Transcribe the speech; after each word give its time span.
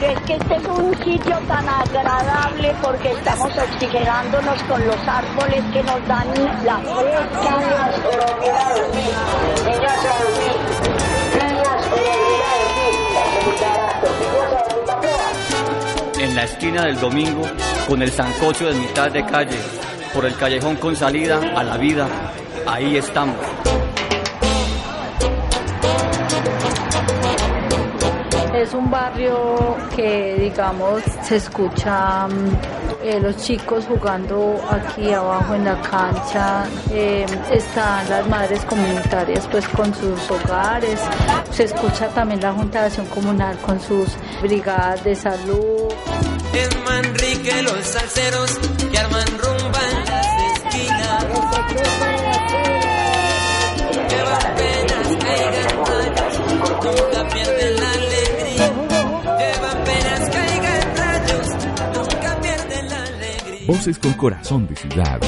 Pero 0.00 0.12
es 0.12 0.20
que 0.20 0.34
este 0.34 0.54
es 0.54 0.64
un 0.68 0.94
sitio 1.02 1.36
tan 1.48 1.68
agradable 1.68 2.72
porque 2.80 3.10
estamos 3.10 3.50
oxigenándonos 3.58 4.62
con 4.62 4.86
los 4.86 5.08
árboles 5.08 5.64
que 5.72 5.82
nos 5.82 6.06
dan 6.06 6.28
la 6.64 6.78
fresca. 6.78 7.58
En 16.20 16.34
la 16.36 16.44
esquina 16.44 16.82
del 16.82 17.00
domingo, 17.00 17.42
con 17.88 18.00
el 18.00 18.12
sancocho 18.12 18.66
de 18.66 18.74
mitad 18.74 19.10
de 19.10 19.26
calle, 19.26 19.58
por 20.14 20.26
el 20.26 20.36
callejón 20.36 20.76
con 20.76 20.94
salida 20.94 21.40
a 21.56 21.64
la 21.64 21.76
vida, 21.76 22.06
ahí 22.68 22.96
estamos. 22.96 23.47
Que, 29.96 30.36
digamos, 30.38 31.02
se 31.22 31.36
escucha 31.36 32.28
eh, 33.02 33.18
los 33.20 33.36
chicos 33.36 33.84
jugando 33.86 34.60
aquí 34.70 35.12
abajo 35.12 35.54
en 35.54 35.64
la 35.64 35.80
cancha, 35.80 36.66
eh, 36.92 37.26
están 37.50 38.08
las 38.08 38.28
madres 38.28 38.64
comunitarias 38.64 39.48
pues 39.48 39.66
con 39.68 39.92
sus 39.92 40.30
hogares, 40.30 41.00
se 41.50 41.64
escucha 41.64 42.08
también 42.08 42.40
la 42.40 42.52
Junta 42.52 42.80
de 42.82 42.86
Acción 42.86 43.06
Comunal 43.06 43.58
con 43.58 43.80
sus 43.80 44.08
brigadas 44.40 45.02
de 45.02 45.16
salud. 45.16 45.88
Es 46.54 46.70
Manrique 46.84 47.62
los 47.62 47.84
salseros 47.84 48.56
que 48.90 48.98
arman 48.98 49.26
rumba 49.38 49.80
en 49.90 50.04
las 50.04 50.64
esquinas. 50.64 52.07
Voces 63.68 63.98
con 63.98 64.14
corazón 64.14 64.66
de 64.66 64.74
ciudad. 64.74 65.20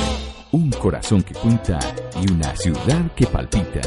Un 0.51 0.71
corazón 0.71 1.23
que 1.23 1.35
cuenta 1.35 1.79
y 2.23 2.33
una 2.33 2.57
ciudad 2.57 3.13
que 3.15 3.27
palpita. 3.27 3.83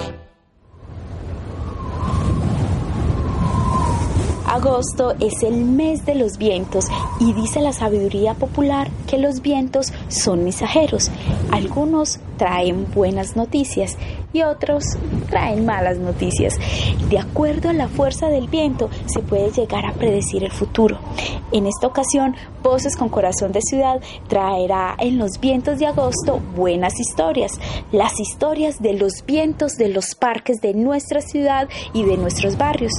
Agosto 4.54 5.16
es 5.20 5.42
el 5.42 5.66
mes 5.66 6.06
de 6.06 6.14
los 6.14 6.38
vientos 6.38 6.86
y 7.20 7.34
dice 7.34 7.60
la 7.60 7.74
sabiduría 7.74 8.36
popular 8.36 8.88
que 9.08 9.18
los 9.18 9.42
vientos 9.42 9.92
son 10.10 10.44
mensajeros. 10.44 11.10
Algunos 11.52 12.20
traen 12.38 12.86
buenas 12.94 13.36
noticias 13.36 13.98
y 14.32 14.44
otros 14.44 14.84
traen 15.30 15.66
malas 15.66 15.98
noticias. 15.98 16.60
De 17.10 17.18
acuerdo 17.18 17.70
a 17.70 17.74
la 17.74 17.88
fuerza 17.88 18.28
del 18.28 18.48
viento 18.48 18.92
se 19.06 19.22
puede 19.22 19.52
llegar 19.52 19.88
a 19.88 19.94
predecir 19.94 20.44
el 20.44 20.52
futuro. 20.52 21.00
En 21.52 21.66
esta 21.66 21.88
ocasión, 21.88 22.36
Voces 22.62 22.96
con 22.96 23.10
Corazón 23.10 23.52
de 23.52 23.62
Ciudad 23.62 24.02
traerá 24.28 24.96
en 25.00 25.18
los 25.18 25.40
vientos 25.40 25.80
de 25.80 25.88
agosto 25.88 26.40
buenas 26.56 27.00
historias, 27.00 27.60
las 27.92 28.20
historias 28.20 28.82
de 28.82 28.94
los 28.94 29.26
vientos 29.26 29.74
de 29.74 29.90
los 29.90 30.16
parques 30.16 30.62
de 30.62 30.74
nuestra 30.74 31.22
ciudad 31.22 31.68
y 31.94 32.04
de 32.04 32.18
nuestros 32.18 32.58
barrios. 32.58 32.94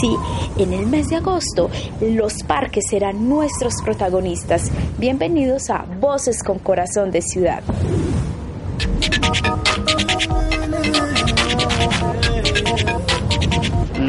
Sí, 0.00 0.16
en 0.58 0.72
el 0.72 0.89
mes 0.90 1.08
de 1.08 1.16
agosto 1.16 1.70
los 2.00 2.42
parques 2.42 2.84
serán 2.90 3.28
nuestros 3.28 3.74
protagonistas. 3.84 4.70
Bienvenidos 4.98 5.70
a 5.70 5.84
Voces 6.00 6.42
con 6.42 6.58
Corazón 6.58 7.12
de 7.12 7.22
Ciudad. 7.22 7.62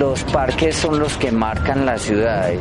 Los 0.02 0.23
parques 0.23 0.77
son 0.77 0.99
los 0.99 1.16
que 1.16 1.31
marcan 1.31 1.85
las 1.85 2.02
ciudades. 2.02 2.59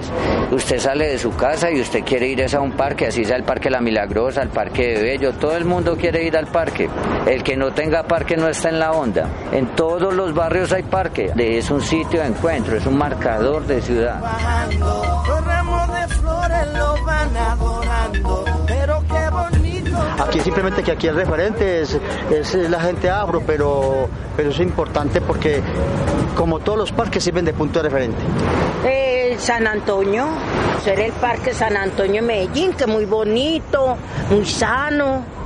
Usted 0.50 0.78
sale 0.78 1.06
de 1.06 1.18
su 1.18 1.34
casa 1.34 1.70
y 1.70 1.80
usted 1.80 2.04
quiere 2.04 2.28
ir 2.28 2.44
a 2.54 2.60
un 2.60 2.72
parque, 2.72 3.06
así 3.06 3.24
sea 3.24 3.36
el 3.36 3.44
Parque 3.44 3.70
La 3.70 3.80
Milagrosa, 3.80 4.42
el 4.42 4.50
Parque 4.50 4.88
de 4.88 5.02
Bello, 5.02 5.32
todo 5.32 5.56
el 5.56 5.64
mundo 5.64 5.96
quiere 5.96 6.22
ir 6.22 6.36
al 6.36 6.48
parque. 6.48 6.90
El 7.26 7.42
que 7.42 7.56
no 7.56 7.70
tenga 7.72 8.02
parque 8.02 8.36
no 8.36 8.46
está 8.46 8.68
en 8.68 8.78
la 8.78 8.92
onda. 8.92 9.26
En 9.52 9.74
todos 9.74 10.12
los 10.12 10.34
barrios 10.34 10.70
hay 10.70 10.82
parque. 10.82 11.32
Es 11.34 11.70
un 11.70 11.80
sitio 11.80 12.20
de 12.20 12.26
encuentro, 12.26 12.76
es 12.76 12.84
un 12.84 12.98
marcador 12.98 13.66
de 13.66 13.80
ciudad. 13.80 14.20
Aquí 20.18 20.40
simplemente 20.40 20.82
que 20.82 20.92
aquí 20.92 21.06
el 21.06 21.16
referente 21.16 21.82
es, 21.82 21.98
la 22.54 22.80
gente 22.80 23.10
afro, 23.10 23.42
pero, 23.46 24.08
pero 24.36 24.50
es 24.50 24.60
importante 24.60 25.20
porque 25.20 25.62
como 26.36 26.60
todos 26.60 26.78
los 26.78 26.92
parques 26.92 27.24
sirven 27.24 27.44
de 27.44 27.52
punto 27.52 27.80
de 27.80 27.88
referente. 27.88 28.22
Eh, 28.84 29.36
San 29.38 29.66
Antonio, 29.66 30.26
ser 30.84 31.00
el 31.00 31.12
Parque 31.12 31.54
San 31.54 31.76
Antonio 31.76 32.20
de 32.20 32.26
Medellín, 32.26 32.72
que 32.74 32.84
es 32.84 32.88
muy 32.90 33.06
bonito, 33.06 33.96
muy 34.30 34.44
sano. 34.44 35.39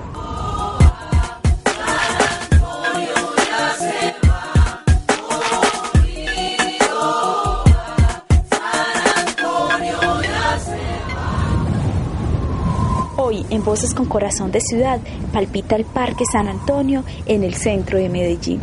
En 13.50 13.64
Voces 13.64 13.94
con 13.94 14.06
Corazón 14.06 14.52
de 14.52 14.60
Ciudad 14.60 15.00
palpita 15.32 15.76
el 15.76 15.84
Parque 15.84 16.24
San 16.30 16.46
Antonio 16.46 17.04
en 17.26 17.42
el 17.42 17.54
centro 17.54 17.98
de 17.98 18.08
Medellín. 18.08 18.60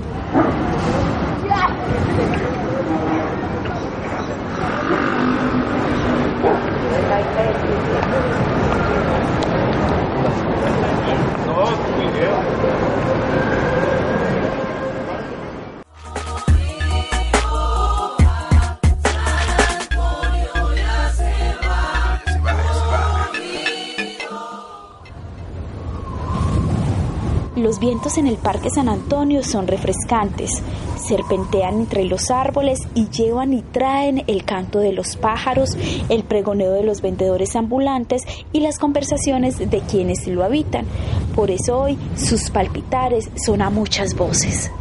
Los 27.62 27.80
vientos 27.80 28.18
en 28.18 28.26
el 28.26 28.38
Parque 28.38 28.72
San 28.72 28.90
Antonio 28.90 29.44
son 29.44 29.68
refrescantes, 29.68 30.64
serpentean 30.98 31.82
entre 31.82 32.06
los 32.06 32.32
árboles 32.32 32.80
y 32.96 33.08
llevan 33.10 33.54
y 33.54 33.62
traen 33.62 34.24
el 34.26 34.46
canto 34.46 34.80
de 34.80 34.94
los 34.94 35.16
pájaros, 35.16 35.78
el 36.10 36.24
pregoneo 36.24 36.72
de 36.74 36.82
los 36.82 37.04
vendedores 37.04 37.56
ambulantes 37.56 38.24
y 38.52 38.62
las 38.62 38.80
conversaciones 38.80 39.60
de 39.60 39.80
quienes 39.82 40.26
lo 40.26 40.44
habitan. 40.44 40.88
Por 41.36 41.52
eso 41.52 41.80
hoy 41.80 42.00
sus 42.18 42.50
palpitares 42.50 43.30
son 43.36 43.62
a 43.62 43.70
muchas 43.70 44.16
voces. 44.16 44.72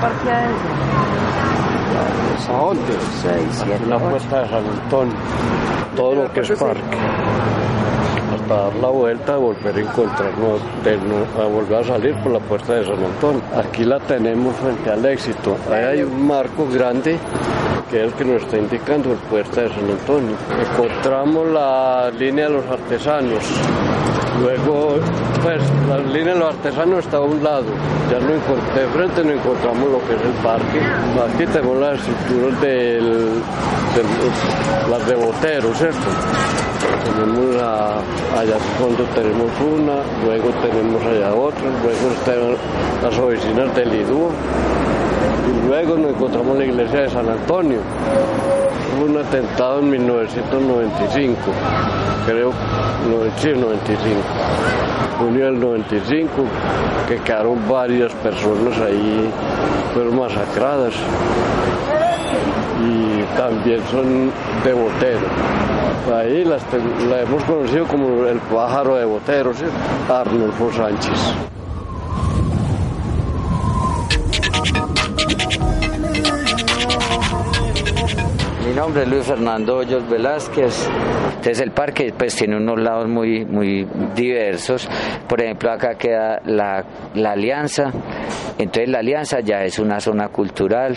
parque 0.00 0.30
a 0.30 0.48
¿A 0.48 0.48
dónde? 0.48 1.09
Seis, 3.22 3.64
la 3.88 3.98
puerta 3.98 4.42
de 4.42 4.48
San 4.48 4.64
Antonio, 4.82 5.14
todo 5.96 6.14
lo 6.14 6.32
que 6.32 6.40
es 6.40 6.50
parque. 6.50 6.80
Hasta 8.34 8.54
dar 8.54 8.74
la 8.76 8.88
vuelta, 8.88 9.36
volver 9.36 9.74
a 9.76 9.80
encontrarnos, 9.80 10.60
de 10.84 10.96
no- 10.98 11.42
a 11.42 11.46
volver 11.46 11.78
a 11.80 11.84
salir 11.84 12.14
por 12.22 12.32
la 12.32 12.38
puerta 12.40 12.74
de 12.74 12.84
San 12.84 13.04
Antonio. 13.04 13.40
Aquí 13.56 13.84
la 13.84 13.98
tenemos 14.00 14.54
frente 14.56 14.90
al 14.90 15.04
éxito. 15.06 15.56
Ahí 15.70 15.84
hay 15.84 16.02
un 16.02 16.26
marco 16.26 16.66
grande 16.72 17.18
que 17.90 17.96
es 17.98 18.02
el 18.04 18.12
que 18.12 18.24
nos 18.24 18.42
está 18.42 18.56
indicando 18.56 19.08
la 19.10 19.16
puerta 19.28 19.62
de 19.62 19.68
San 19.68 19.90
Antonio. 19.90 20.36
Encontramos 20.72 21.46
la 21.48 22.10
línea 22.16 22.46
de 22.48 22.54
los 22.54 22.66
artesanos. 22.66 23.42
Luego, 24.40 24.96
pues 25.42 25.60
la 25.88 25.98
línea 25.98 26.34
de 26.34 26.40
los 26.40 26.48
artesanos 26.54 27.04
está 27.04 27.16
a 27.18 27.20
un 27.20 27.42
lado. 27.42 27.64
Ya 28.10 28.18
no 28.20 28.32
de 28.32 28.86
frente 28.92 29.24
no 29.24 29.32
encontramos 29.32 29.90
lo 29.90 29.98
que 30.06 30.14
es 30.14 30.20
el 30.22 30.32
parque. 30.42 30.80
Aquí 31.34 31.46
tenemos 31.46 31.78
las 31.78 31.98
estructuras 32.00 32.60
del, 32.60 33.04
del- 33.94 34.90
las 34.90 35.06
de 35.06 35.14
Botero, 35.16 35.74
¿cierto? 35.74 35.98
Tenemos 37.04 37.54
la, 37.56 37.96
allá 38.38 38.54
al 38.54 38.60
fondo 38.78 39.04
tenemos 39.14 39.50
una, 39.60 39.96
luego 40.24 40.50
tenemos 40.62 41.02
allá 41.02 41.34
otra, 41.34 41.62
luego 41.82 42.10
están 42.14 42.56
las 43.02 43.18
oficinas 43.18 43.74
del 43.74 43.94
IDU 43.94 44.28
luego 45.66 45.96
nos 45.96 46.10
encontramos 46.10 46.58
la 46.58 46.64
iglesia 46.64 47.00
de 47.02 47.10
San 47.10 47.28
Antonio. 47.28 47.78
Hubo 48.96 49.06
un 49.06 49.16
atentado 49.18 49.78
en 49.78 49.90
1995, 49.90 51.36
creo, 52.26 52.50
no, 52.50 53.38
sí, 53.38 53.50
95, 53.50 54.20
junio 55.18 55.44
del 55.46 55.60
95, 55.60 56.30
que 57.08 57.16
quedaron 57.18 57.68
varias 57.68 58.12
personas 58.14 58.78
ahí, 58.80 59.30
fueron 59.94 60.18
masacradas. 60.18 60.94
Y 62.82 63.22
también 63.36 63.80
son 63.90 64.30
de 64.64 64.72
Botero. 64.72 65.26
Ahí 66.16 66.44
las 66.44 66.62
la 67.08 67.20
hemos 67.20 67.44
conocido 67.44 67.86
como 67.86 68.26
el 68.26 68.38
pájaro 68.38 68.96
de 68.96 69.04
Botero, 69.04 69.52
¿sí? 69.54 69.66
Arnulfo 70.08 70.72
Sánchez. 70.72 71.34
Nombre 78.80 79.04
Luis 79.04 79.26
Fernando 79.26 79.76
Hoyos 79.76 80.08
Velázquez. 80.08 80.88
Entonces 81.28 81.60
el 81.60 81.70
parque 81.70 82.14
pues 82.16 82.34
tiene 82.34 82.56
unos 82.56 82.80
lados 82.80 83.08
muy, 83.08 83.44
muy 83.44 83.86
diversos. 84.14 84.88
Por 85.28 85.42
ejemplo, 85.42 85.70
acá 85.70 85.96
queda 85.96 86.40
la, 86.46 86.82
la 87.14 87.32
Alianza. 87.32 87.92
Entonces 88.56 88.88
la 88.88 89.00
Alianza 89.00 89.40
ya 89.40 89.64
es 89.64 89.78
una 89.78 90.00
zona 90.00 90.28
cultural. 90.28 90.96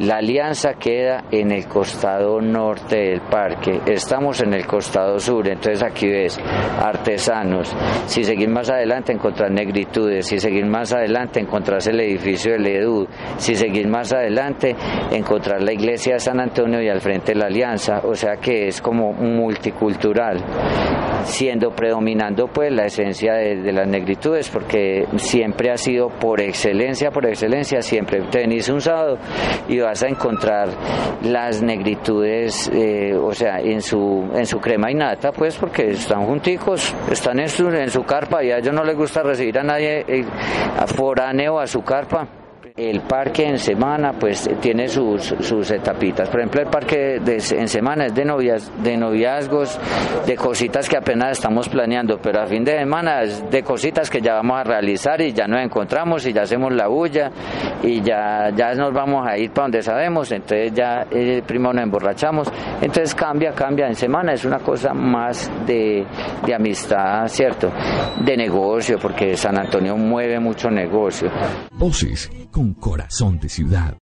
La 0.00 0.18
Alianza 0.18 0.74
queda 0.74 1.24
en 1.32 1.50
el 1.50 1.66
costado 1.66 2.40
norte 2.40 2.96
del 2.98 3.20
parque. 3.22 3.80
Estamos 3.84 4.40
en 4.40 4.54
el 4.54 4.64
costado 4.64 5.18
sur. 5.18 5.48
Entonces 5.48 5.82
aquí 5.82 6.06
ves 6.06 6.38
artesanos. 6.80 7.74
Si 8.06 8.22
seguís 8.22 8.48
más 8.48 8.70
adelante 8.70 9.12
encontrás 9.12 9.50
negritudes. 9.50 10.28
Si 10.28 10.38
seguís 10.38 10.64
más 10.66 10.92
adelante 10.92 11.40
encontrás 11.40 11.88
el 11.88 11.98
edificio 11.98 12.52
del 12.52 12.66
EDU. 12.68 13.08
Si 13.38 13.56
seguís 13.56 13.88
más 13.88 14.12
adelante 14.12 14.76
encontrás 15.10 15.64
la 15.64 15.72
iglesia 15.72 16.14
de 16.14 16.20
San 16.20 16.38
Antonio 16.38 16.80
y 16.80 16.88
al 16.88 17.00
frente 17.00 17.34
la 17.34 17.46
Alianza. 17.46 18.00
O 18.04 18.14
sea 18.14 18.36
que 18.36 18.68
es 18.68 18.80
como 18.80 19.12
multicultural. 19.12 20.44
Siendo 21.24 21.70
predominando 21.70 22.46
pues 22.46 22.72
la 22.72 22.84
esencia 22.84 23.34
de, 23.34 23.72
las 23.72 23.88
negritudes 23.88 24.48
porque 24.48 25.06
siempre 25.16 25.72
ha 25.72 25.76
sido 25.76 26.08
por 26.08 26.40
excelencia, 26.40 27.10
por 27.10 27.26
excelencia, 27.26 27.82
siempre 27.82 28.22
te 28.30 28.38
venís 28.38 28.68
un 28.68 28.80
sábado 28.80 29.18
y 29.68 29.80
vas 29.88 30.02
a 30.02 30.08
encontrar 30.08 30.68
las 31.22 31.62
negritudes, 31.62 32.70
eh, 32.74 33.14
o 33.16 33.32
sea, 33.32 33.58
en 33.58 33.80
su, 33.80 34.28
en 34.34 34.44
su 34.44 34.60
crema 34.60 34.90
y 34.90 34.94
nata, 34.94 35.32
pues 35.32 35.56
porque 35.56 35.92
están 35.92 36.26
junticos, 36.26 36.94
están 37.10 37.40
en 37.40 37.48
su, 37.48 37.68
en 37.68 37.90
su 37.90 38.02
carpa 38.02 38.44
y 38.44 38.50
a 38.50 38.58
ellos 38.58 38.74
no 38.74 38.84
les 38.84 38.94
gusta 38.94 39.22
recibir 39.22 39.58
a 39.58 39.62
nadie 39.62 40.04
eh, 40.06 40.26
a 40.78 40.86
foráneo 40.86 41.58
a 41.58 41.66
su 41.66 41.82
carpa. 41.82 42.28
El 42.78 43.00
parque 43.00 43.44
en 43.44 43.58
semana 43.58 44.12
pues 44.12 44.48
tiene 44.60 44.86
sus, 44.86 45.34
sus 45.40 45.68
etapitas. 45.72 46.28
Por 46.28 46.38
ejemplo, 46.38 46.60
el 46.62 46.68
parque 46.68 47.18
de- 47.18 47.42
en 47.58 47.66
semana 47.66 48.06
es 48.06 48.14
de, 48.14 48.24
novias, 48.24 48.70
de 48.84 48.96
noviazgos, 48.96 49.76
de 50.24 50.36
cositas 50.36 50.88
que 50.88 50.96
apenas 50.96 51.32
estamos 51.38 51.68
planeando, 51.68 52.20
pero 52.22 52.40
a 52.40 52.46
fin 52.46 52.62
de 52.62 52.78
semana 52.78 53.22
es 53.22 53.50
de 53.50 53.64
cositas 53.64 54.08
que 54.08 54.20
ya 54.20 54.34
vamos 54.34 54.60
a 54.60 54.62
realizar 54.62 55.20
y 55.20 55.32
ya 55.32 55.48
nos 55.48 55.60
encontramos 55.60 56.24
y 56.24 56.32
ya 56.32 56.42
hacemos 56.42 56.72
la 56.72 56.86
bulla 56.86 57.32
y 57.82 58.00
ya, 58.00 58.50
ya 58.54 58.72
nos 58.74 58.92
vamos 58.92 59.26
a 59.26 59.36
ir 59.36 59.50
para 59.50 59.64
donde 59.64 59.82
sabemos, 59.82 60.30
entonces 60.30 60.72
ya 60.72 61.04
eh, 61.10 61.42
primero 61.44 61.72
nos 61.72 61.82
emborrachamos. 61.82 62.48
Entonces 62.80 63.12
cambia, 63.12 63.50
cambia. 63.54 63.88
En 63.88 63.96
semana 63.96 64.34
es 64.34 64.44
una 64.44 64.60
cosa 64.60 64.94
más 64.94 65.50
de, 65.66 66.06
de 66.46 66.54
amistad, 66.54 67.26
¿cierto? 67.26 67.72
De 68.24 68.36
negocio, 68.36 68.98
porque 69.02 69.36
San 69.36 69.58
Antonio 69.58 69.96
mueve 69.96 70.38
mucho 70.38 70.70
negocio. 70.70 71.28
Corazón 72.74 73.38
de 73.38 73.48
ciudad. 73.48 73.97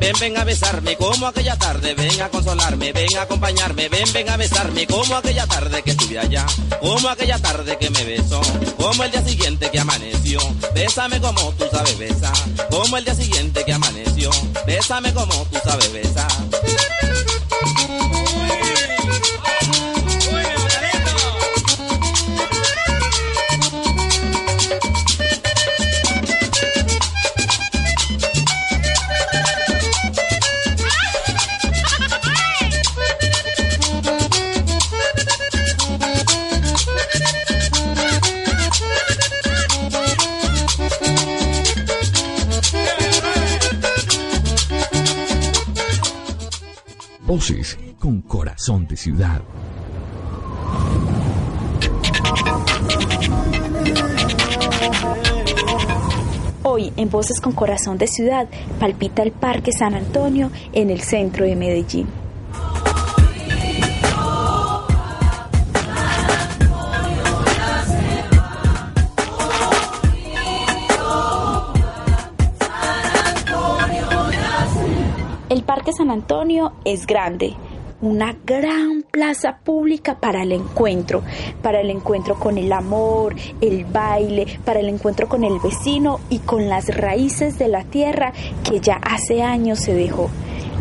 Ven, 0.00 0.14
ven 0.18 0.36
a 0.38 0.44
besarme 0.44 0.96
como 0.96 1.26
aquella 1.26 1.56
tarde, 1.56 1.94
ven 1.94 2.20
a 2.22 2.28
consolarme, 2.28 2.92
ven 2.92 3.16
a 3.18 3.22
acompañarme, 3.22 3.88
ven, 3.88 4.12
ven 4.12 4.28
a 4.28 4.36
besarme 4.36 4.86
como 4.86 5.14
aquella 5.14 5.46
tarde 5.46 5.82
que 5.82 5.90
estuve 5.92 6.18
allá, 6.18 6.46
como 6.80 7.08
aquella 7.08 7.38
tarde 7.38 7.76
que 7.78 7.90
me 7.90 8.04
besó, 8.04 8.40
como 8.76 9.04
el 9.04 9.10
día 9.10 9.22
siguiente 9.22 9.70
que 9.70 9.78
amaneció, 9.78 10.40
bésame 10.74 11.20
como 11.20 11.52
tú 11.52 11.66
sabes 11.70 11.98
besar, 11.98 12.32
como 12.70 12.96
el 12.96 13.04
día 13.04 13.14
siguiente 13.14 13.64
que 13.64 13.72
amaneció, 13.72 14.30
bésame 14.66 15.12
como 15.12 15.44
tú 15.46 15.58
sabes 15.62 15.92
besar. 15.92 17.09
Voces 47.30 47.78
con 48.00 48.22
corazón 48.22 48.88
de 48.88 48.96
ciudad. 48.96 49.40
Hoy, 56.64 56.92
en 56.96 57.08
Voces 57.08 57.40
con 57.40 57.52
Corazón 57.52 57.98
de 57.98 58.08
Ciudad, 58.08 58.48
palpita 58.80 59.22
el 59.22 59.30
Parque 59.30 59.70
San 59.70 59.94
Antonio 59.94 60.50
en 60.72 60.90
el 60.90 61.02
centro 61.02 61.44
de 61.44 61.54
Medellín. 61.54 62.08
Antonio 76.10 76.72
es 76.84 77.06
grande, 77.06 77.54
una 78.00 78.34
gran 78.44 79.02
plaza 79.02 79.58
pública 79.62 80.18
para 80.18 80.42
el 80.42 80.52
encuentro, 80.52 81.22
para 81.62 81.80
el 81.80 81.90
encuentro 81.90 82.34
con 82.36 82.58
el 82.58 82.72
amor, 82.72 83.34
el 83.60 83.84
baile, 83.84 84.46
para 84.64 84.80
el 84.80 84.88
encuentro 84.88 85.28
con 85.28 85.44
el 85.44 85.58
vecino 85.60 86.20
y 86.30 86.38
con 86.38 86.68
las 86.68 86.88
raíces 86.94 87.58
de 87.58 87.68
la 87.68 87.84
tierra 87.84 88.32
que 88.64 88.80
ya 88.80 88.94
hace 88.94 89.42
años 89.42 89.80
se 89.80 89.94
dejó. 89.94 90.30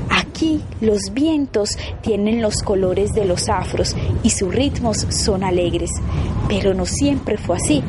Aquí 0.10 0.62
los 0.82 1.14
vientos 1.14 1.78
tienen 2.02 2.42
los 2.42 2.64
colores 2.64 3.14
de 3.14 3.26
los 3.26 3.50
afros 3.50 3.96
y 4.24 4.32
sus 4.32 4.54
ritmos 4.54 4.98
son 5.10 5.44
alegres, 5.44 5.92
pero 6.48 6.74
no 6.74 6.86
siempre 6.86 7.38
fue 7.38 7.58
así. 7.58 7.84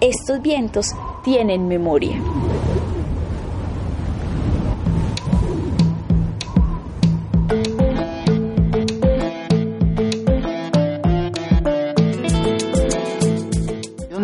Estos 0.00 0.42
vientos 0.42 0.88
tienen 1.22 1.68
memoria. 1.68 2.20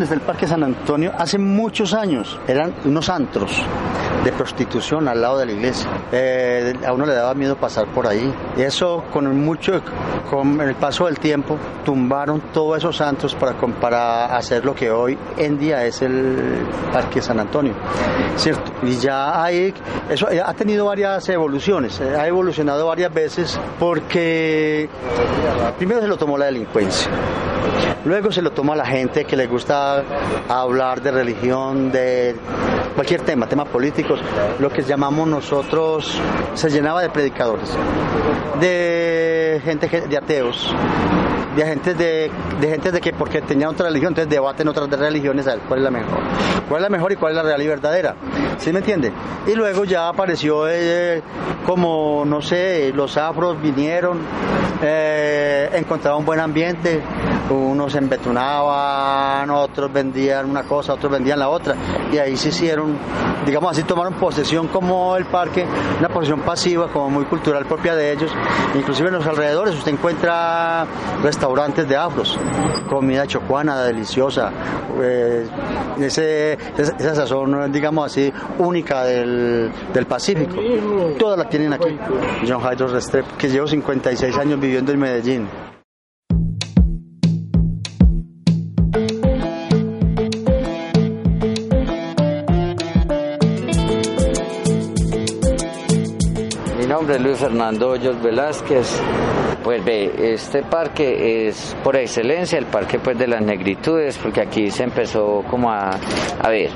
Desde 0.09 0.23
el 0.23 0.27
Parque 0.27 0.47
San 0.47 0.65
Antonio 0.65 1.13
hace 1.19 1.37
muchos 1.37 1.93
años 1.93 2.41
eran 2.49 2.73
unos 2.87 3.11
antros 3.11 3.63
de 4.25 4.33
prostitución 4.33 5.07
al 5.07 5.21
lado 5.21 5.37
de 5.37 5.45
la 5.45 5.53
iglesia. 5.53 5.87
Eh, 6.11 6.73
a 6.87 6.95
uno 6.95 7.05
le 7.05 7.13
daba 7.13 7.35
miedo 7.35 7.57
pasar 7.57 7.89
por 7.89 8.07
ahí. 8.07 8.33
Eso 8.57 9.05
con 9.13 9.39
mucho, 9.39 9.83
con 10.31 10.63
el 10.63 10.77
paso 10.77 11.05
del 11.05 11.19
tiempo, 11.19 11.59
tumbaron 11.85 12.41
todos 12.55 12.79
esos 12.79 12.99
antros 13.03 13.35
para, 13.35 13.53
para 13.55 14.35
hacer 14.35 14.65
lo 14.65 14.75
que 14.75 14.91
hoy 14.91 15.19
en 15.37 15.59
día 15.59 15.85
es 15.85 16.01
el 16.01 16.67
Parque 16.91 17.21
San 17.21 17.39
Antonio. 17.39 17.75
¿Cierto? 18.37 18.73
Y 18.85 18.97
ya 18.97 19.43
hay, 19.45 19.75
eso 20.09 20.27
ha 20.43 20.55
tenido 20.55 20.87
varias 20.87 21.29
evoluciones, 21.29 22.01
eh, 22.01 22.17
ha 22.19 22.27
evolucionado 22.27 22.87
varias 22.87 23.13
veces 23.13 23.61
porque 23.79 24.89
primero 25.77 26.01
se 26.01 26.09
lo 26.09 26.17
tomó 26.17 26.39
la 26.39 26.47
delincuencia. 26.47 27.11
Luego 28.05 28.33
se 28.33 28.43
lo 28.43 28.51
toma 28.53 28.75
la 28.75 28.87
gente 28.87 29.25
que 29.25 29.37
le 29.37 29.47
gusta 29.47 30.03
hablar 30.49 31.03
de 31.03 31.11
religión, 31.11 31.91
de 31.91 32.37
cualquier 32.95 33.23
tema, 33.23 33.47
temas 33.47 33.69
políticos, 33.69 34.21
lo 34.59 34.71
que 34.71 34.83
llamamos 34.83 35.29
nosotros, 35.29 36.21
se 36.55 36.71
llenaba 36.71 37.03
de 37.03 37.11
predicadores, 37.11 37.71
de 38.61 39.61
gente, 39.65 39.89
de 40.09 40.17
ateos, 40.17 40.75
de 41.59 41.65
agentes 41.65 41.99
de, 41.99 42.31
gente 42.61 42.93
de 42.93 43.01
que 43.01 43.13
porque 43.13 43.43
tenían 43.43 43.71
otra 43.71 43.89
religión, 43.89 44.13
entonces 44.13 44.31
debaten 44.31 44.69
otras 44.69 44.89
religiones 44.91 45.49
a 45.49 45.57
ver 45.57 45.61
cuál 45.67 45.81
es 45.81 45.85
la 45.85 45.91
mejor. 45.91 46.21
Cuál 46.69 46.81
es 46.81 46.83
la 46.83 46.89
mejor 46.89 47.11
y 47.11 47.17
cuál 47.17 47.33
es 47.33 47.37
la 47.37 47.43
real 47.43 47.61
y 47.61 47.67
verdadera. 47.67 48.15
¿Sí 48.59 48.73
me 48.73 48.79
entiende? 48.79 49.13
Y 49.45 49.57
luego 49.57 49.85
ya 49.85 50.09
apareció 50.09 50.69
eh, 50.69 51.21
como, 51.67 52.23
no 52.25 52.41
sé, 52.43 52.93
los 52.95 53.17
afros 53.17 53.61
vinieron, 53.61 54.21
eh, 54.83 55.69
encontraban 55.73 56.21
un 56.21 56.27
buen 56.27 56.39
ambiente, 56.39 57.03
unos 57.51 57.93
embetunaban, 57.97 59.51
otros 59.51 59.93
vendían 59.93 60.49
una 60.49 60.63
cosa, 60.63 60.93
otros 60.93 61.11
vendían 61.11 61.41
la 61.41 61.49
otra, 61.49 61.75
y 62.13 62.19
ahí 62.19 62.37
se 62.37 62.51
hicieron, 62.51 62.97
digamos 63.45 63.73
así, 63.73 63.83
tomaron 63.83 64.15
posesión 64.15 64.69
como 64.69 65.17
el 65.17 65.25
parque, 65.27 65.67
una 65.99 66.09
posesión 66.09 66.41
pasiva, 66.41 66.89
como 66.89 67.11
muy 67.11 67.25
cultural 67.25 67.67
propia 67.67 67.97
de 67.97 68.13
ellos, 68.13 68.31
inclusive 68.77 69.09
en 69.09 69.15
los 69.15 69.27
alrededores 69.27 69.75
usted 69.75 69.93
encuentra 69.93 70.87
restaurantes 71.23 71.48
de 71.55 71.97
afros, 71.97 72.39
comida 72.89 73.27
chocuana 73.27 73.83
deliciosa, 73.83 74.51
eh, 75.01 75.47
ese, 75.99 76.53
esa 76.77 77.15
sazón, 77.15 77.73
digamos 77.73 78.07
así, 78.07 78.33
única 78.59 79.03
del, 79.05 79.71
del 79.93 80.07
Pacífico, 80.07 80.55
todas 81.19 81.39
la 81.39 81.49
tienen 81.49 81.73
aquí. 81.73 81.99
John 82.47 82.61
Hydro 82.61 82.89
Restrepo, 82.89 83.37
que 83.37 83.49
llevo 83.49 83.67
56 83.67 84.37
años 84.37 84.61
viviendo 84.61 84.93
en 84.93 84.99
Medellín. 84.99 85.49
Mi 96.79 96.87
nombre 96.87 97.17
es 97.17 97.21
Luis 97.23 97.39
Fernando 97.39 97.91
Hoyos 97.91 98.23
Velázquez. 98.23 99.01
Pues 99.69 99.85
ve, 99.85 100.33
este 100.33 100.63
parque 100.63 101.47
es 101.47 101.77
por 101.85 101.95
excelencia 101.95 102.59
el 102.59 102.65
parque 102.65 102.99
pues 102.99 103.19
de 103.19 103.27
las 103.27 103.43
negritudes, 103.43 104.17
porque 104.17 104.41
aquí 104.41 104.71
se 104.71 104.85
empezó 104.85 105.45
como 105.51 105.71
a, 105.71 105.91
a 106.41 106.49
ver, 106.49 106.71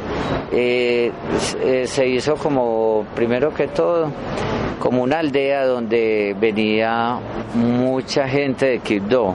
eh, 0.53 1.11
eh, 1.63 1.87
se 1.87 2.07
hizo 2.07 2.35
como, 2.35 3.07
primero 3.15 3.55
que 3.55 3.69
todo, 3.69 4.13
como 4.79 5.05
una 5.05 5.21
aldea 5.21 5.65
donde 5.65 6.37
venía 6.39 7.19
mucha 7.55 8.29
gente 8.29 8.67
de 8.67 8.79
Quibdó. 8.81 9.35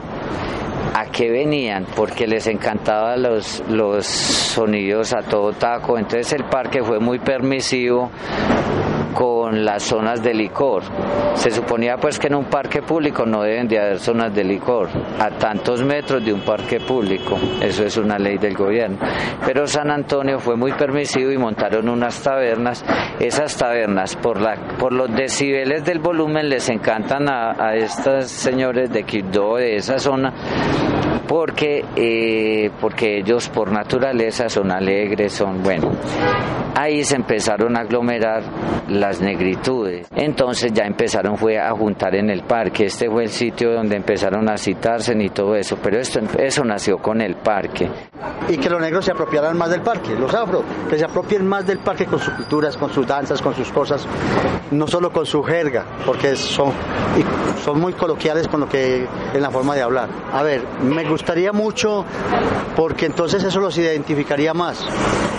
¿A 0.94 1.06
qué 1.06 1.28
venían? 1.28 1.84
Porque 1.96 2.28
les 2.28 2.46
encantaban 2.46 3.20
los, 3.24 3.64
los 3.68 4.06
sonidos 4.06 5.12
a 5.12 5.22
todo 5.22 5.52
taco. 5.52 5.98
Entonces 5.98 6.32
el 6.32 6.44
parque 6.44 6.80
fue 6.84 7.00
muy 7.00 7.18
permisivo 7.18 8.08
con 9.18 9.64
las 9.64 9.82
zonas 9.82 10.22
de 10.22 10.32
licor. 10.32 10.84
Se 11.34 11.50
suponía 11.50 11.96
pues 11.96 12.20
que 12.20 12.28
en 12.28 12.36
un 12.36 12.44
parque 12.44 12.82
público 12.82 13.26
no 13.26 13.42
deben 13.42 13.66
de 13.66 13.76
haber 13.76 13.98
zonas 13.98 14.32
de 14.32 14.44
licor 14.44 14.88
a 15.18 15.30
tantos 15.30 15.82
metros 15.82 16.24
de 16.24 16.32
un 16.32 16.42
parque 16.42 16.78
público. 16.78 17.36
Eso 17.60 17.84
es 17.84 17.96
una 17.96 18.16
ley 18.16 18.38
del 18.38 18.54
gobierno. 18.54 18.96
Pero 19.44 19.66
San 19.66 19.90
Antonio 19.90 20.38
fue 20.38 20.54
muy 20.54 20.72
permisivo 20.72 21.32
y 21.32 21.36
montaron 21.36 21.88
unas 21.88 22.22
tabernas. 22.22 22.84
Esas 23.18 23.56
tabernas 23.56 24.14
por, 24.14 24.40
la, 24.40 24.54
por 24.78 24.92
los 24.92 25.12
decibeles 25.12 25.84
del 25.84 25.98
volumen 25.98 26.48
les 26.48 26.68
encantan 26.68 27.28
a, 27.28 27.56
a 27.58 27.74
estos 27.74 28.26
señores 28.30 28.92
de 28.92 29.02
Quibdó, 29.02 29.56
de 29.56 29.74
esa 29.74 29.98
zona 29.98 31.07
porque, 31.28 31.84
eh, 31.94 32.70
porque 32.80 33.18
ellos 33.18 33.48
por 33.50 33.70
naturaleza 33.70 34.48
son 34.48 34.72
alegres, 34.72 35.34
son 35.34 35.62
bueno. 35.62 35.92
Ahí 36.74 37.04
se 37.04 37.16
empezaron 37.16 37.76
a 37.76 37.80
aglomerar 37.80 38.42
las 38.88 39.20
negritudes. 39.20 40.08
Entonces 40.16 40.72
ya 40.72 40.84
empezaron 40.84 41.36
fue 41.36 41.58
a 41.58 41.70
juntar 41.72 42.14
en 42.14 42.30
el 42.30 42.42
parque. 42.44 42.86
Este 42.86 43.10
fue 43.10 43.24
el 43.24 43.28
sitio 43.28 43.72
donde 43.72 43.96
empezaron 43.96 44.48
a 44.48 44.56
citarse 44.56 45.14
y 45.18 45.28
todo 45.28 45.54
eso. 45.54 45.76
Pero 45.82 45.98
esto, 45.98 46.20
eso 46.38 46.64
nació 46.64 46.98
con 46.98 47.20
el 47.20 47.36
parque. 47.36 47.90
Y 48.48 48.56
que 48.56 48.70
los 48.70 48.80
negros 48.80 49.04
se 49.04 49.12
apropiaran 49.12 49.56
más 49.58 49.70
del 49.70 49.82
parque, 49.82 50.14
los 50.14 50.32
afro, 50.34 50.62
que 50.88 50.96
se 50.96 51.04
apropien 51.04 51.46
más 51.46 51.66
del 51.66 51.78
parque 51.78 52.06
con 52.06 52.18
sus 52.18 52.32
culturas, 52.34 52.76
con 52.76 52.90
sus 52.90 53.06
danzas, 53.06 53.42
con 53.42 53.54
sus 53.54 53.70
cosas, 53.70 54.06
no 54.70 54.86
solo 54.86 55.12
con 55.12 55.26
su 55.26 55.42
jerga, 55.42 55.84
porque 56.06 56.34
son, 56.36 56.72
son 57.64 57.80
muy 57.80 57.92
coloquiales 57.92 58.48
con 58.48 58.60
lo 58.60 58.68
que 58.68 59.06
en 59.34 59.42
la 59.42 59.50
forma 59.50 59.74
de 59.74 59.82
hablar. 59.82 60.08
A 60.32 60.42
ver, 60.42 60.64
me 60.82 61.04
gustaría 61.08 61.52
mucho 61.52 62.04
porque 62.76 63.06
entonces 63.06 63.42
eso 63.42 63.60
los 63.60 63.76
identificaría 63.78 64.54
más 64.54 64.84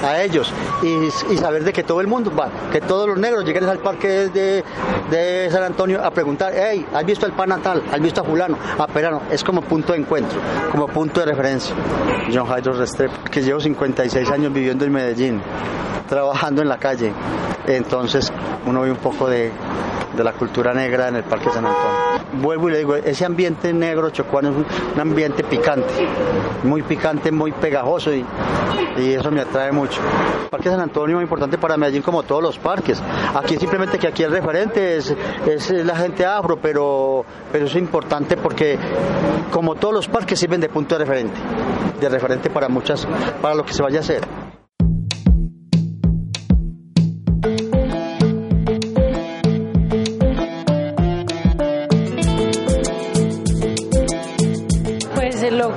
a 0.03 0.21
ellos 0.21 0.51
y, 0.81 1.37
saber 1.37 1.63
de 1.63 1.73
que 1.73 1.83
todo 1.83 2.01
el 2.01 2.07
mundo 2.07 2.31
va, 2.35 2.49
que 2.71 2.81
todos 2.81 3.07
los 3.07 3.17
negros 3.17 3.45
lleguen 3.45 3.65
al 3.65 3.79
parque 3.79 4.29
de, 4.29 5.49
San 5.51 5.63
Antonio 5.63 6.03
a 6.03 6.11
preguntar, 6.11 6.53
hey, 6.55 6.85
¿has 6.93 7.05
visto 7.05 7.25
el 7.25 7.33
pan 7.33 7.49
natal? 7.49 7.83
¿Has 7.91 7.99
visto 7.99 8.21
a 8.21 8.23
fulano? 8.23 8.57
A 8.77 8.87
Perano, 8.87 9.23
es 9.31 9.43
como 9.43 9.61
punto 9.61 9.93
de 9.93 9.99
encuentro, 9.99 10.39
como 10.71 10.87
punto 10.87 11.19
de 11.19 11.27
referencia. 11.27 11.75
John 12.31 12.47
Hydro 12.47 12.73
Restrepo, 12.73 13.23
que 13.29 13.41
llevo 13.41 13.59
56 13.59 14.29
años 14.29 14.53
viviendo 14.53 14.85
en 14.85 14.91
Medellín, 14.91 15.41
trabajando 16.07 16.61
en 16.61 16.69
la 16.69 16.77
calle, 16.77 17.11
entonces 17.67 18.31
uno 18.65 18.81
ve 18.81 18.91
un 18.91 18.97
poco 18.97 19.27
de, 19.29 19.51
de 20.15 20.23
la 20.23 20.33
cultura 20.33 20.73
negra 20.73 21.07
en 21.07 21.15
el 21.15 21.23
Parque 21.23 21.49
San 21.49 21.65
Antonio. 21.65 22.08
Vuelvo 22.33 22.69
y 22.69 22.73
le 22.73 22.77
digo, 22.79 22.95
ese 22.95 23.25
ambiente 23.25 23.73
negro 23.73 24.11
chocuano 24.11 24.49
es 24.49 24.55
un 24.93 24.99
ambiente 24.99 25.43
picante, 25.43 26.07
muy 26.63 26.83
picante, 26.83 27.31
muy 27.31 27.51
pegajoso 27.51 28.13
y, 28.13 28.23
y 28.97 29.13
eso 29.13 29.31
me 29.31 29.41
atrae 29.41 29.71
mucho. 29.71 29.99
El 30.43 30.49
Parque 30.49 30.69
San 30.69 30.79
Antonio 30.79 31.17
es 31.17 31.23
importante 31.23 31.57
para 31.57 31.75
Medellín 31.75 32.03
como 32.03 32.21
todos 32.23 32.43
los 32.43 32.59
parques. 32.59 33.01
Aquí 33.33 33.57
simplemente 33.57 33.97
que 33.97 34.07
aquí 34.07 34.23
el 34.23 34.31
referente 34.31 34.97
es, 34.97 35.15
es 35.47 35.71
la 35.71 35.95
gente 35.95 36.25
afro, 36.25 36.57
pero, 36.61 37.25
pero 37.51 37.65
es 37.65 37.75
importante 37.75 38.37
porque 38.37 38.77
como 39.51 39.75
todos 39.75 39.93
los 39.93 40.07
parques 40.07 40.39
sirven 40.39 40.61
de 40.61 40.69
punto 40.69 40.95
de 40.95 41.05
referente, 41.05 41.39
de 41.99 42.09
referente 42.09 42.49
para 42.51 42.69
muchas, 42.69 43.07
para 43.41 43.55
lo 43.55 43.65
que 43.65 43.73
se 43.73 43.81
vaya 43.81 43.97
a 43.97 44.01
hacer. 44.01 44.21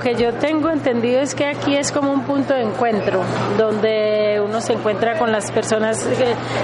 Que 0.02 0.14
yo 0.16 0.32
tengo 0.35 0.71
entendido 0.71 1.21
es 1.21 1.35
que 1.35 1.47
aquí 1.47 1.76
es 1.76 1.92
como 1.92 2.12
un 2.12 2.23
punto 2.23 2.54
de 2.54 2.62
encuentro, 2.62 3.21
donde 3.56 4.40
uno 4.44 4.61
se 4.61 4.73
encuentra 4.73 5.18
con 5.18 5.30
las 5.30 5.50
personas 5.50 6.04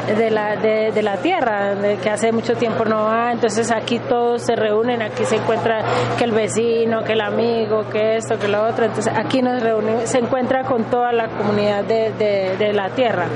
de 0.06 0.30
la, 0.30 0.56
de, 0.56 1.02
la 1.02 1.16
tierra, 1.18 1.74
que 2.02 2.10
hace 2.10 2.32
mucho 2.32 2.54
tiempo 2.54 2.84
no 2.84 3.04
va, 3.04 3.32
entonces 3.32 3.70
aquí 3.70 3.98
todos 4.00 4.42
se 4.42 4.56
reúnen, 4.56 5.02
aquí 5.02 5.24
se 5.24 5.36
encuentra 5.36 5.84
que 6.18 6.24
el 6.24 6.32
vecino, 6.32 7.04
que 7.04 7.12
el 7.12 7.20
amigo, 7.20 7.88
que 7.90 8.16
esto, 8.16 8.38
que 8.38 8.48
lo 8.48 8.66
otro, 8.66 8.86
entonces 8.86 9.12
aquí 9.16 9.40
nos 9.40 9.62
reunimos, 9.62 10.04
se 10.04 10.18
encuentra 10.18 10.64
con 10.64 10.84
toda 10.84 11.12
la 11.12 11.28
comunidad 11.28 11.84
de, 11.84 12.12
de 12.58 12.72
la 12.72 12.90
tierra. 12.90 13.26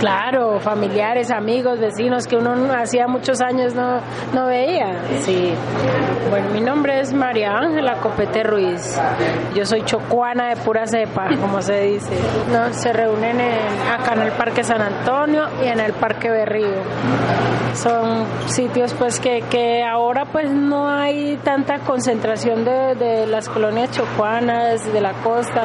Claro, 0.00 0.58
familiares, 0.60 1.30
amigos, 1.30 1.78
vecinos 1.78 2.26
que 2.26 2.36
uno 2.36 2.52
hacía 2.74 3.06
muchos 3.06 3.40
años 3.40 3.74
no, 3.74 4.00
no 4.32 4.46
veía. 4.46 4.94
Sí. 5.22 5.54
Bueno, 6.30 6.48
mi 6.50 6.60
nombre 6.60 7.00
es 7.00 7.12
María 7.12 7.52
Ángela 7.52 8.00
Copete 8.00 8.42
Ruiz. 8.42 8.98
Yo 9.54 9.64
soy 9.66 9.82
chocuana 9.84 10.48
de 10.48 10.56
pura 10.56 10.86
cepa, 10.86 11.28
como 11.40 11.60
se 11.60 11.80
dice. 11.82 12.14
No, 12.52 12.72
se 12.72 12.92
reúnen 12.92 13.38
acá 13.40 14.14
en 14.14 14.22
el 14.22 14.32
Parque 14.32 14.64
San 14.64 14.80
Antonio 14.80 15.44
y 15.62 15.68
en 15.68 15.80
el 15.80 15.92
Parque 15.92 16.30
Berrío. 16.30 16.82
Son 17.74 18.26
sitios 18.46 18.92
pues 18.94 19.18
que, 19.18 19.42
que 19.50 19.82
ahora 19.82 20.26
pues 20.26 20.50
no 20.50 20.88
hay 20.88 21.38
tanta 21.38 21.78
concentración 21.78 22.64
de, 22.64 22.94
de 22.94 23.26
las 23.26 23.48
colonias 23.48 23.90
chocuanas 23.90 24.92
de 24.92 25.00
la 25.00 25.12
costa, 25.14 25.62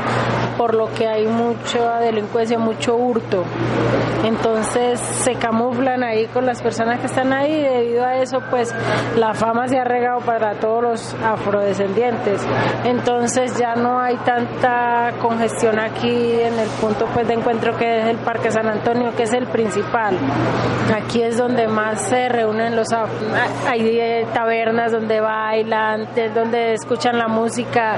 por 0.57 0.73
lo 0.73 0.91
que 0.93 1.07
hay 1.07 1.25
mucha 1.27 1.99
delincuencia, 1.99 2.57
mucho 2.57 2.95
hurto. 2.95 3.43
Entonces 4.23 4.99
se 4.99 5.35
camuflan 5.35 6.03
ahí 6.03 6.27
con 6.27 6.45
las 6.45 6.61
personas 6.61 6.99
que 6.99 7.07
están 7.07 7.33
ahí 7.33 7.51
y 7.51 7.61
debido 7.61 8.05
a 8.05 8.15
eso 8.15 8.39
pues 8.49 8.73
la 9.17 9.33
fama 9.33 9.67
se 9.67 9.77
ha 9.77 9.83
regado 9.83 10.19
para 10.21 10.53
todos 10.55 10.83
los 10.83 11.15
afrodescendientes. 11.23 12.41
Entonces 12.85 13.57
ya 13.57 13.66
no 13.75 13.99
hay 13.99 14.15
tanta 14.17 15.13
congestión 15.21 15.79
aquí 15.79 16.31
en 16.31 16.59
el 16.59 16.69
punto 16.81 17.05
pues 17.13 17.27
de 17.27 17.33
encuentro 17.33 17.77
que 17.77 17.99
es 17.99 18.05
el 18.07 18.17
Parque 18.17 18.51
San 18.51 18.67
Antonio, 18.67 19.15
que 19.15 19.23
es 19.23 19.33
el 19.33 19.47
principal. 19.47 20.17
Aquí 20.95 21.21
es 21.21 21.37
donde 21.37 21.67
más 21.67 22.01
se 22.01 22.29
reúnen 22.29 22.75
los 22.75 22.87
hay 23.67 24.25
tabernas 24.33 24.91
donde 24.91 25.19
bailan, 25.19 26.07
donde 26.33 26.73
escuchan 26.73 27.17
la 27.17 27.27
música 27.27 27.95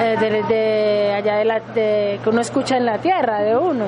eh, 0.00 0.16
de, 0.18 1.12
allá 1.12 1.36
de 1.36 1.44
la 1.44 1.60
que 1.60 2.20
uno 2.26 2.40
escucha 2.40 2.76
en 2.76 2.86
la 2.86 2.98
tierra 2.98 3.40
de 3.42 3.56
uno. 3.56 3.86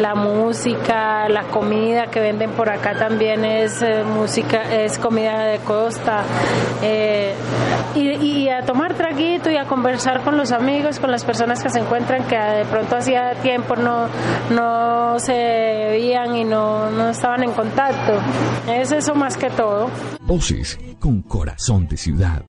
La 0.00 0.14
música, 0.14 1.28
la 1.28 1.44
comida 1.44 2.06
que 2.06 2.20
venden 2.20 2.50
por 2.52 2.70
acá 2.70 2.94
también 2.94 3.44
es 3.44 3.82
eh, 3.82 4.02
música, 4.04 4.62
es 4.72 4.98
comida 4.98 5.44
de 5.44 5.58
costa. 5.58 6.22
Eh, 6.82 7.34
y, 7.94 8.48
a 8.48 8.62
tomar 8.62 8.94
traguito 8.94 9.50
y 9.50 9.56
a 9.56 9.64
conversar 9.64 10.22
con 10.22 10.36
los 10.36 10.52
amigos, 10.52 10.61
con 11.00 11.10
las 11.10 11.24
personas 11.24 11.62
que 11.62 11.70
se 11.70 11.80
encuentran 11.80 12.26
que 12.28 12.36
de 12.36 12.64
pronto 12.64 12.96
hacía 12.96 13.34
tiempo 13.42 13.76
no, 13.76 14.08
no 14.50 15.18
se 15.18 15.32
veían 15.32 16.36
y 16.36 16.44
no, 16.44 16.90
no 16.90 17.10
estaban 17.10 17.42
en 17.42 17.52
contacto. 17.52 18.12
Es 18.68 18.92
eso 18.92 19.14
más 19.14 19.36
que 19.36 19.50
todo. 19.50 19.90
Voces 20.20 20.78
con 21.00 21.22
corazón 21.22 21.88
de 21.88 21.96
ciudad. 21.96 22.42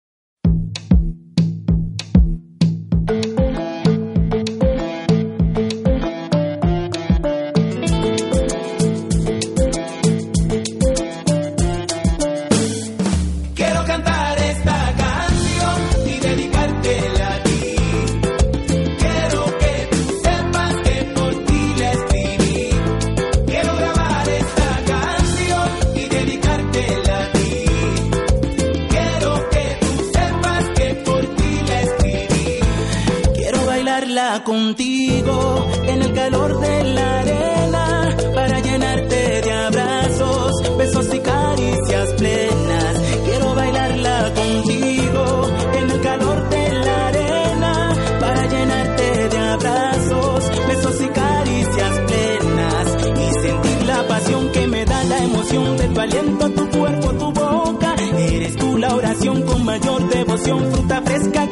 Contigo 34.63 35.67
en 35.88 36.01
el 36.01 36.13
calor 36.13 36.60
de 36.62 36.84
la 36.96 37.20
arena 37.20 38.17
para 38.34 38.60
llenarte 38.62 39.41
de 39.41 39.51
abrazos, 39.51 40.77
besos 40.77 41.13
y 41.13 41.20
caricias 41.20 42.13
plenas. 42.13 42.93
Quiero 43.25 43.55
bailarla 43.55 44.34
contigo 44.34 45.48
en 45.77 45.91
el 45.91 46.01
calor 46.01 46.50
de 46.50 46.70
la 46.86 47.08
arena 47.08 47.93
para 48.22 48.48
llenarte 48.48 49.29
de 49.34 49.38
abrazos, 49.38 50.51
besos 50.67 51.01
y 51.01 51.08
caricias 51.08 52.00
plenas 52.08 52.86
y 53.20 53.34
sentir 53.41 53.86
la 53.86 54.08
pasión 54.08 54.50
que 54.53 54.67
me 54.67 54.86
da 54.86 55.03
la 55.03 55.17
emoción 55.17 55.77
de 55.77 55.88
tu 55.89 56.00
aliento, 56.00 56.50
tu 56.51 56.70
cuerpo, 56.70 57.13
tu 57.13 57.32
boca. 57.34 57.96
Eres 58.17 58.55
tú 58.55 58.77
la 58.77 58.96
oración 58.96 59.41
con 59.41 59.65
mayor 59.65 60.08
devoción, 60.08 60.72
fruta 60.72 61.01
fresca 61.01 61.43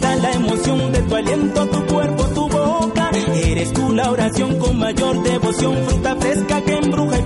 la 0.00 0.32
emoción 0.32 0.92
de 0.92 1.02
tu 1.02 1.16
aliento, 1.16 1.66
tu 1.68 1.86
cuerpo, 1.86 2.24
tu 2.34 2.48
boca. 2.48 3.10
Eres 3.44 3.72
tú 3.72 3.92
la 3.92 4.10
oración 4.10 4.58
con 4.58 4.78
mayor 4.78 5.22
devoción, 5.22 5.76
fruta 5.86 6.16
fresca 6.16 6.60
que 6.62 6.76
embruja 6.76 7.17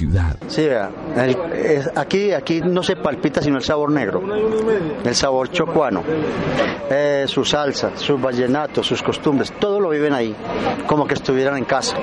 ciudad. 0.00 0.36
Sí, 0.48 0.62
vea, 0.66 0.90
el- 1.16 1.36
es- 1.52 1.90
aquí, 1.94 2.32
aquí 2.32 2.60
no 2.62 2.82
se 2.82 2.96
palpita 2.96 3.42
sino 3.42 3.58
el 3.58 3.62
sabor 3.64 3.90
negro, 3.90 4.22
el 5.04 5.14
sabor 5.14 5.50
chocuano, 5.50 6.02
eh, 6.90 7.24
su 7.28 7.44
salsa, 7.44 7.90
sus 7.96 8.20
vallenatos, 8.20 8.86
sus 8.86 9.02
costumbres, 9.02 9.52
todo 9.60 9.78
lo 9.78 9.90
viven 9.90 10.14
ahí, 10.14 10.34
como 10.86 11.06
que 11.06 11.14
estuvieran 11.14 11.58
en 11.58 11.64
casa. 11.64 11.96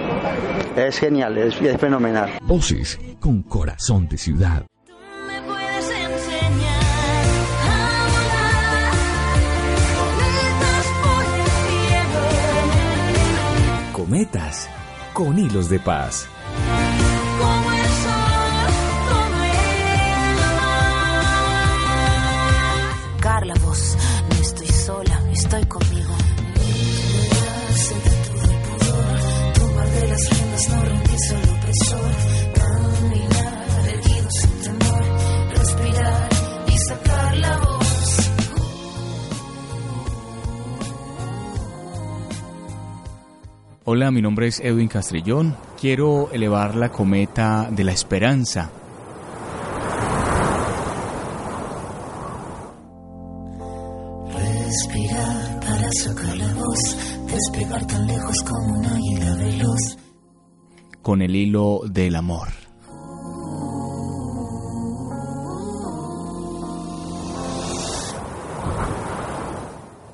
Es 0.75 0.99
genial, 0.99 1.37
es, 1.39 1.59
es 1.59 1.77
fenomenal. 1.79 2.37
Voces 2.43 2.99
con 3.19 3.41
corazón 3.43 4.07
de 4.07 4.17
ciudad. 4.17 4.63
puedes 5.47 5.89
enseñar 5.89 6.83
a 7.63 7.75
volar. 8.13 8.93
Cometas 9.97 10.85
por 11.03 11.23
el 11.39 11.45
cielo. 11.65 12.21
Cometas 13.93 14.69
con 15.13 15.39
hilos 15.39 15.67
de 15.69 15.79
paz. 15.79 16.27
Hola, 43.89 44.11
mi 44.11 44.21
nombre 44.21 44.47
es 44.47 44.59
Edwin 44.59 44.89
Castrillón. 44.89 45.55
Quiero 45.79 46.29
elevar 46.33 46.75
la 46.75 46.89
cometa 46.89 47.69
de 47.71 47.85
la 47.85 47.93
esperanza. 47.93 48.69
Respirar 54.27 55.59
para 55.61 55.89
sacar 55.93 56.35
la 56.35 56.53
voz, 56.53 56.97
despegar 57.31 57.87
tan 57.87 58.07
lejos 58.07 58.35
como 58.45 58.77
un 58.77 58.85
águila 58.85 59.35
veloz. 59.35 59.97
con 61.01 61.21
el 61.21 61.33
hilo 61.33 61.79
del 61.89 62.17
amor. 62.17 62.49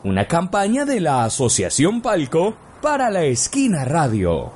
Una 0.04 0.28
campaña 0.28 0.86
de 0.86 1.00
la 1.00 1.24
Asociación 1.24 2.04
Palco 2.04 2.56
para 2.84 3.10
la 3.10 3.24
Esquina 3.24 3.86
Radio. 3.86 4.52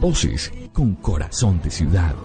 Voces 0.00 0.50
con 0.72 0.96
corazón 0.96 1.62
de 1.62 1.70
ciudad. 1.70 2.16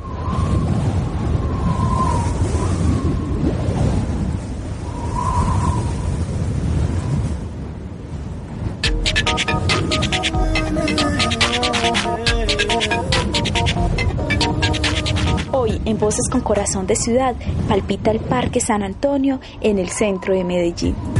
Hoy, 15.51 15.79
en 15.85 15.99
Voces 15.99 16.27
con 16.31 16.41
Corazón 16.41 16.87
de 16.87 16.95
Ciudad, 16.95 17.35
palpita 17.69 18.09
el 18.09 18.19
Parque 18.19 18.59
San 18.59 18.81
Antonio 18.81 19.39
en 19.61 19.77
el 19.77 19.89
centro 19.89 20.33
de 20.33 20.43
Medellín. 20.43 21.14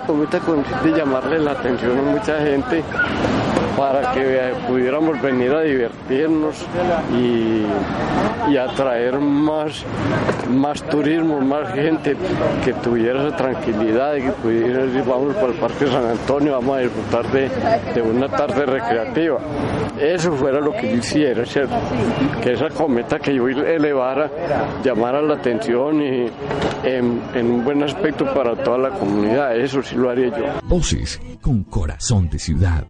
Cometa 0.00 0.40
con 0.40 0.62
de 0.82 0.90
llamarle 0.90 1.38
la 1.38 1.52
atención 1.52 1.98
a 1.98 2.02
mucha 2.02 2.40
gente 2.40 2.82
para 3.76 4.12
que 4.12 4.52
pudiéramos 4.68 5.20
venir 5.20 5.52
a 5.52 5.62
divertirnos 5.62 6.64
y, 7.12 7.64
y 8.50 8.56
atraer 8.56 9.18
más, 9.18 9.84
más 10.50 10.82
turismo, 10.84 11.40
más 11.40 11.72
gente 11.72 12.16
que 12.64 12.72
tuviera 12.74 13.26
esa 13.26 13.36
tranquilidad 13.36 14.14
y 14.16 14.22
que 14.22 14.30
pudiera 14.30 14.84
decir 14.84 15.02
vamos 15.04 15.34
para 15.34 15.48
el 15.48 15.54
Parque 15.54 15.86
San 15.86 16.06
Antonio, 16.06 16.52
vamos 16.52 16.76
a 16.76 16.80
disfrutar 16.80 17.26
de, 17.32 17.50
de 17.94 18.02
una 18.02 18.28
tarde 18.28 18.66
recreativa. 18.66 19.38
Eso 20.00 20.32
fuera 20.32 20.60
lo 20.60 20.72
que 20.72 20.90
yo 20.90 20.96
hiciera, 20.96 21.44
¿cierto? 21.46 21.74
Que 22.42 22.52
esa 22.52 22.68
cometa 22.70 23.18
que 23.18 23.34
yo 23.34 23.48
elevara 23.48 24.30
llamara 24.82 25.22
la 25.22 25.34
atención 25.34 26.02
y 26.02 26.26
en, 26.84 27.22
en 27.34 27.50
un 27.50 27.64
buen 27.64 27.82
aspecto 27.82 28.24
para 28.34 28.56
toda 28.56 28.78
la 28.78 28.90
comunidad. 28.90 29.56
Eso 29.56 29.82
sí 29.82 29.96
lo 29.96 30.10
haría 30.10 30.28
yo. 30.28 30.44
Voces 30.64 31.20
con 31.40 31.64
corazón 31.64 32.28
de 32.28 32.38
ciudad. 32.38 32.84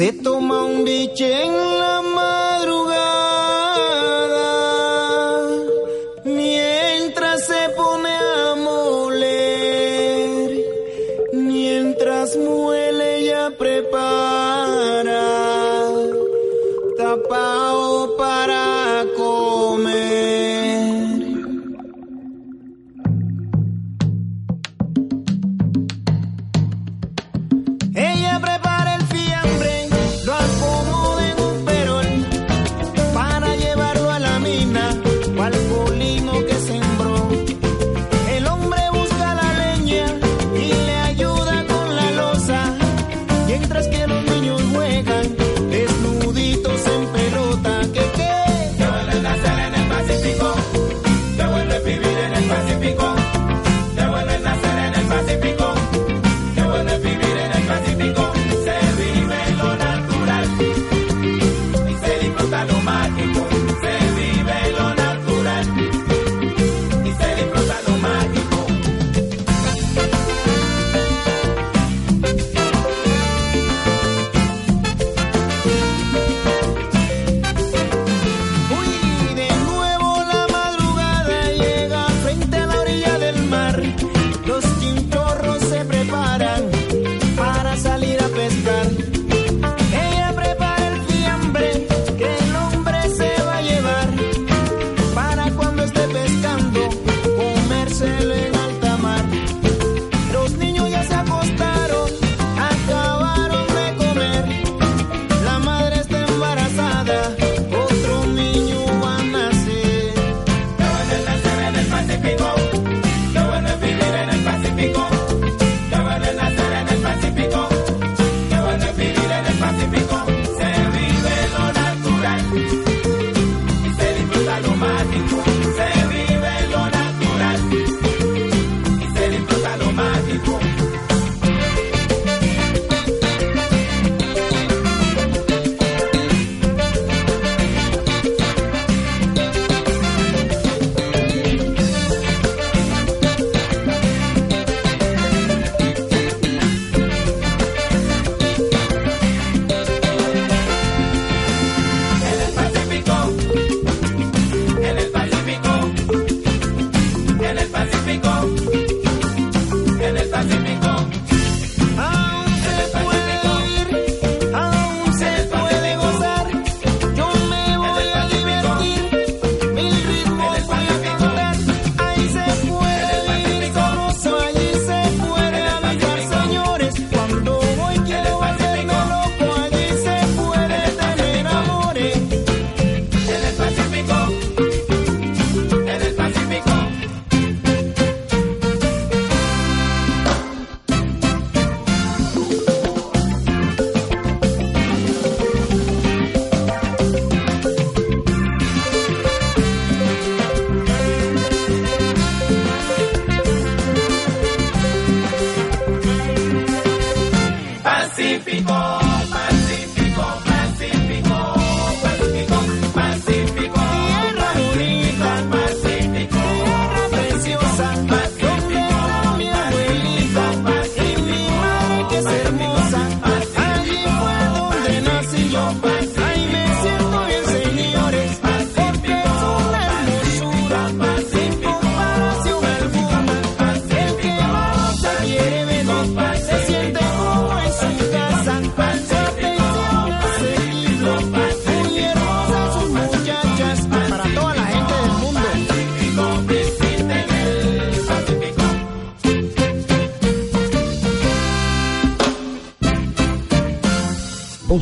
Se 0.00 0.14
toma 0.14 0.64
un 0.64 0.82
biche 0.82 1.44
en 1.44 1.79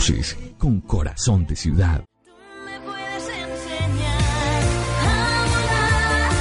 Voces 0.09 0.39
con 0.57 0.81
corazón 0.81 1.47
de 1.47 1.55
ciudad. 1.55 2.03
puedes 2.83 3.29
enseñar 3.29 4.63
a 5.05 5.45
volar 5.51 6.33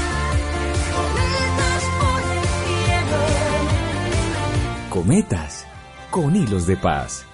cometas 0.96 1.84
por 2.00 2.22
el 2.32 2.46
cielo. 2.64 3.20
Cometas 4.90 5.66
con 6.10 6.34
hilos 6.34 6.66
de 6.66 6.78
paz. 6.78 7.27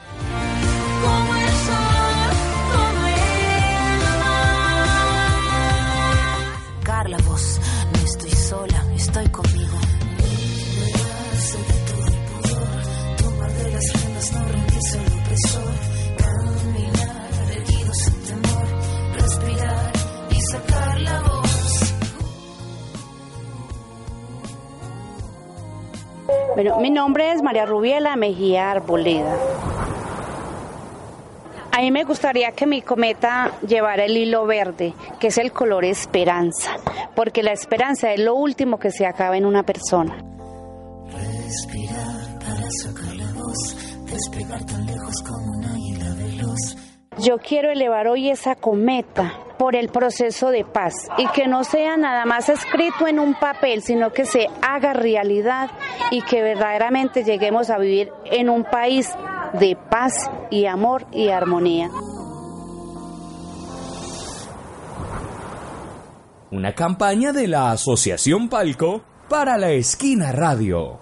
Bueno, 26.56 26.80
mi 26.80 26.92
nombre 26.92 27.32
es 27.32 27.42
María 27.42 27.66
Rubiela 27.66 28.16
Mejía 28.16 28.70
Arboleda. 28.70 29.36
A 31.72 31.82
mí 31.82 31.90
me 31.90 32.04
gustaría 32.04 32.52
que 32.52 32.68
mi 32.68 32.84
cometa 32.84 33.58
llevara 33.68 34.06
el 34.06 34.16
hilo 34.16 34.46
verde, 34.46 34.94
que 35.20 35.28
es 35.28 35.40
el 35.40 35.52
color 35.52 35.84
esperanza, 35.84 36.76
porque 37.16 37.42
la 37.42 37.54
esperanza 37.54 38.12
es 38.12 38.20
lo 38.20 38.36
último 38.36 38.78
que 38.78 38.92
se 38.92 39.08
acaba 39.08 39.36
en 39.36 39.46
una 39.46 39.64
persona. 39.64 40.24
Respirar 41.08 42.40
para 42.40 42.70
sacar 42.70 43.16
la 43.16 43.32
voz, 43.34 43.76
despegar 44.06 44.64
tan 44.66 44.86
lejos 44.86 45.24
como 45.24 45.58
un 45.58 45.66
águila 45.66 45.74
veloz. 45.74 45.83
Yo 47.20 47.38
quiero 47.38 47.72
elevar 47.72 48.08
hoy 48.08 48.30
esa 48.30 48.56
cometa 48.56 49.34
por 49.58 49.76
el 49.76 49.90
proceso 49.90 50.50
de 50.50 50.66
paz 50.66 50.94
y 51.18 51.28
que 51.28 51.48
no 51.48 51.64
sea 51.64 51.96
nada 51.96 52.26
más 52.26 52.50
escrito 52.50 53.08
en 53.08 53.20
un 53.20 53.36
papel, 53.36 53.84
sino 53.84 54.12
que 54.12 54.26
se 54.26 54.48
haga 54.62 54.94
realidad 54.94 55.70
y 56.12 56.22
que 56.24 56.42
verdaderamente 56.42 57.24
lleguemos 57.24 57.70
a 57.70 57.78
vivir 57.78 58.12
en 58.26 58.50
un 58.50 58.64
país 58.64 59.10
de 59.54 59.78
paz 59.90 60.14
y 60.50 60.66
amor 60.66 61.06
y 61.12 61.30
armonía. 61.30 61.92
Una 66.52 66.74
campaña 66.74 67.32
de 67.32 67.48
la 67.48 67.72
Asociación 67.72 68.50
Palco 68.50 69.02
para 69.30 69.58
la 69.58 69.72
Esquina 69.72 70.32
Radio. 70.32 71.00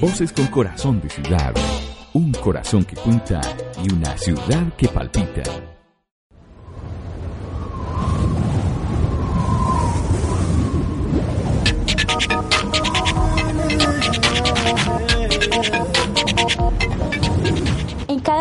Voces 0.00 0.32
con 0.32 0.46
corazón 0.48 1.00
de 1.00 1.10
ciudad. 1.10 1.54
Un 2.14 2.30
corazón 2.32 2.84
que 2.84 2.94
cuenta 2.94 3.40
y 3.82 3.90
una 3.90 4.16
ciudad 4.18 4.70
que 4.76 4.86
palpita. 4.86 5.71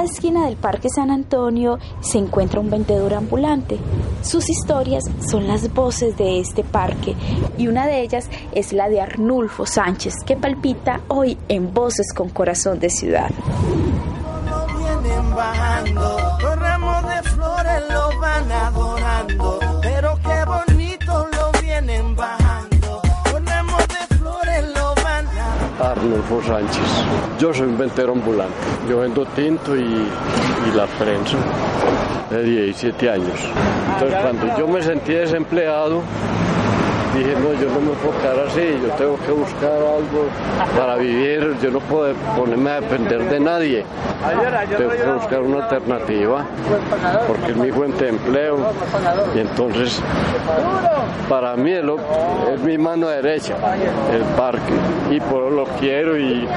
Cada 0.02 0.14
esquina 0.14 0.46
del 0.46 0.56
Parque 0.56 0.90
San 0.90 1.12
Antonio 1.12 1.78
se 2.00 2.18
encuentra 2.18 2.60
un 2.60 2.72
vendedor 2.72 3.14
ambulante. 3.14 3.78
Sus 4.24 4.50
historias 4.50 5.04
son 5.30 5.48
las 5.48 5.72
voces 5.72 6.18
de 6.18 6.40
este 6.40 6.64
parque 6.64 7.16
y 7.56 7.68
una 7.68 7.86
de 7.86 8.02
ellas 8.02 8.28
es 8.52 8.74
la 8.74 8.90
de 8.90 9.00
Arnulfo 9.00 9.68
Sánchez 9.68 10.16
que 10.26 10.36
palpita 10.36 11.02
hoy 11.08 11.38
en 11.50 11.72
Voces 11.72 12.14
con 12.16 12.30
Corazón 12.30 12.80
de 12.80 12.90
Ciudad. 12.90 13.30
Arnulfo 26.02 26.42
Sánchez. 26.42 26.82
Yo 27.40 27.54
soy 27.54 27.68
un 27.68 27.78
ventero 27.78 28.14
ambulante. 28.14 28.54
Yo 28.90 29.00
vendo 29.00 29.24
tinto 29.36 29.76
y, 29.76 29.82
y 29.82 30.76
la 30.76 30.88
prensa 30.88 31.38
de 32.32 32.44
17 32.44 33.10
años. 33.10 33.40
Entonces 33.94 34.20
cuando 34.22 34.58
yo 34.58 34.68
me 34.68 34.82
sentí 34.82 35.14
desempleado, 35.14 36.02
dije, 37.14 37.36
no, 37.36 37.54
yo 37.54 37.68
no 37.70 37.80
me 37.82 37.92
puedo 37.98 38.18
quedar 38.22 38.40
así, 38.48 38.80
yo 38.82 38.90
tengo 38.96 39.18
que 39.26 39.32
buscar 39.32 39.72
algo 39.72 40.28
para 40.78 40.96
vivir, 40.96 41.56
yo 41.62 41.72
no 41.72 41.80
puedo 41.80 42.14
ponerme 42.38 42.70
a 42.72 42.82
depender 42.82 43.30
de 43.30 43.40
nadie. 43.40 43.86
Tengo 44.78 44.90
que 44.92 44.98
buscar 45.20 45.42
una 45.42 45.64
alternativa, 45.66 46.46
porque 47.28 47.52
es 47.52 47.58
mi 47.58 47.72
fuente 47.72 48.04
de 48.06 48.10
empleo. 48.12 48.58
Y 49.36 49.40
entonces, 49.40 50.02
para 51.30 51.56
mí 51.56 51.72
es, 51.72 51.84
lo- 51.84 51.98
mi 52.64 52.78
mano 52.78 53.08
derecha, 53.08 53.56
el 54.14 54.24
parque. 54.36 54.74
Y 55.10 55.20
por 55.20 55.44
eso 55.44 55.50
lo 55.56 55.66
quiero 55.80 56.18
y 56.18 56.48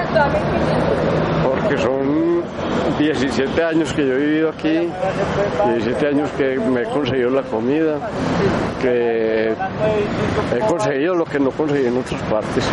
porque 1.65 1.83
son 1.83 2.43
17 2.99 3.65
años 3.65 3.93
que 3.95 4.07
yo 4.07 4.15
he 4.15 4.19
vivido 4.19 4.51
aquí, 4.51 4.89
17 5.67 6.07
años 6.09 6.31
que 6.37 6.59
me 6.59 6.83
he 6.83 6.85
conseguido 6.85 7.31
la 7.31 7.43
comida, 7.43 7.99
que 8.83 9.55
he 10.55 10.59
conseguido 10.69 11.15
lo 11.15 11.25
que 11.25 11.39
no 11.39 11.51
conseguí 11.51 11.87
en 11.87 11.97
otras 11.97 12.21
partes. 12.23 12.65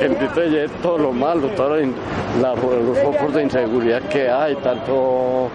En 0.00 0.16
Titelle 0.16 0.68
todo 0.82 0.98
lo 0.98 1.12
malo, 1.12 1.48
todos 1.50 1.80
los 1.80 2.98
focos 2.98 3.34
de 3.34 3.44
inseguridad 3.44 4.02
que 4.02 4.28
hay, 4.28 4.56
tanto, 4.56 5.48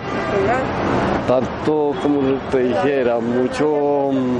tanto 1.28 1.94
como 2.02 2.22
te 2.52 2.60
dijera, 2.64 3.20
mucho... 3.20 4.10
mm, 4.12 4.38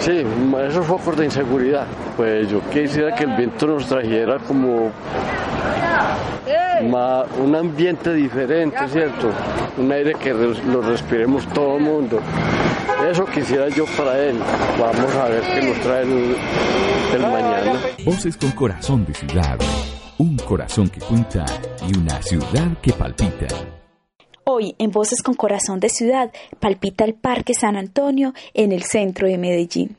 Sí, 0.00 0.24
esos 0.68 0.86
focos 0.86 1.16
de 1.16 1.24
inseguridad. 1.24 1.86
Pues 2.16 2.48
yo 2.50 2.60
quisiera 2.70 3.14
que 3.14 3.24
el 3.24 3.36
viento 3.36 3.66
nos 3.66 3.86
trajera 3.86 4.38
como 4.38 4.90
un 7.40 7.54
ambiente 7.56 8.12
diferente, 8.14 8.76
¿cierto? 8.88 9.30
Un 9.78 9.90
aire 9.90 10.14
que 10.14 10.32
lo 10.32 10.82
respiremos 10.82 11.46
todo 11.48 11.76
el 11.76 11.82
mundo. 11.82 12.20
Eso 13.10 13.24
quisiera 13.26 13.68
yo 13.68 13.84
para 13.96 14.18
él. 14.18 14.38
Vamos 14.78 15.14
a 15.14 15.28
ver 15.28 15.42
qué 15.42 15.62
nos 15.66 15.80
trae 15.80 16.02
el, 16.02 16.36
el 17.14 17.20
mañana. 17.22 17.72
Voces 18.04 18.36
con 18.36 18.50
corazón 18.52 19.04
de 19.06 19.14
ciudad. 19.14 19.58
Un 20.18 20.36
corazón 20.36 20.88
que 20.88 21.00
cuenta 21.00 21.44
y 21.86 21.96
una 21.98 22.20
ciudad 22.22 22.68
que 22.82 22.92
palpita. 22.92 23.46
Hoy 24.50 24.74
en 24.78 24.90
Voces 24.90 25.22
con 25.22 25.34
Corazón 25.34 25.78
de 25.78 25.90
Ciudad 25.90 26.32
palpita 26.58 27.04
el 27.04 27.12
Parque 27.12 27.52
San 27.52 27.76
Antonio 27.76 28.32
en 28.54 28.72
el 28.72 28.82
centro 28.82 29.28
de 29.28 29.36
Medellín. 29.36 29.98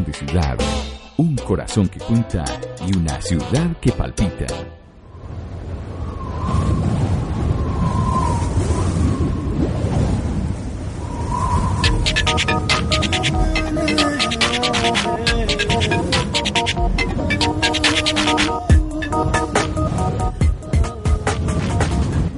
De 0.00 0.12
ciudad. 0.14 0.56
Un 1.18 1.36
corazón 1.36 1.86
que 1.86 1.98
cuenta 1.98 2.44
y 2.86 2.96
una 2.96 3.20
ciudad 3.20 3.76
que 3.78 3.92
palpita. 3.92 4.46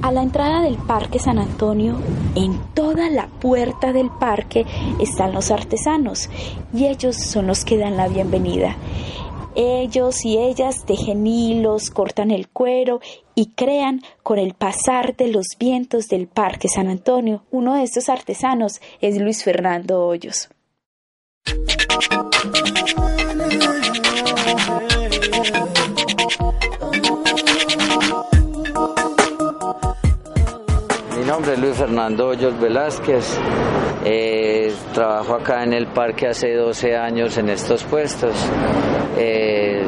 A 0.01 0.11
la 0.11 0.21
entrada 0.21 0.61
del 0.61 0.75
Parque 0.75 1.19
San 1.19 1.39
Antonio, 1.39 1.95
en 2.35 2.59
toda 2.73 3.09
la 3.09 3.27
puerta 3.27 3.93
del 3.93 4.09
parque 4.09 4.65
están 4.99 5.33
los 5.33 5.51
artesanos 5.51 6.29
y 6.75 6.87
ellos 6.87 7.15
son 7.15 7.47
los 7.47 7.63
que 7.63 7.77
dan 7.77 7.95
la 7.95 8.07
bienvenida. 8.07 8.75
Ellos 9.55 10.25
y 10.25 10.37
ellas 10.37 10.83
tejen 10.85 11.25
hilos, 11.25 11.89
cortan 11.89 12.29
el 12.29 12.49
cuero 12.49 12.99
y 13.35 13.51
crean 13.51 14.01
con 14.21 14.37
el 14.37 14.53
pasar 14.53 15.15
de 15.15 15.29
los 15.29 15.45
vientos 15.57 16.09
del 16.09 16.27
Parque 16.27 16.67
San 16.67 16.89
Antonio. 16.89 17.43
Uno 17.51 17.75
de 17.75 17.83
estos 17.83 18.09
artesanos 18.09 18.81
es 18.99 19.17
Luis 19.17 19.45
Fernando 19.45 20.05
Hoyos. 20.05 20.49
Fernando 31.73 32.27
Hoyos 32.27 32.59
Velázquez. 32.59 33.37
Eh, 34.03 34.73
trabajo 34.93 35.33
acá 35.33 35.63
en 35.63 35.73
el 35.73 35.87
parque 35.87 36.27
hace 36.27 36.53
12 36.53 36.95
años 36.95 37.37
en 37.37 37.49
estos 37.49 37.83
puestos. 37.83 38.35
Eh, 39.17 39.83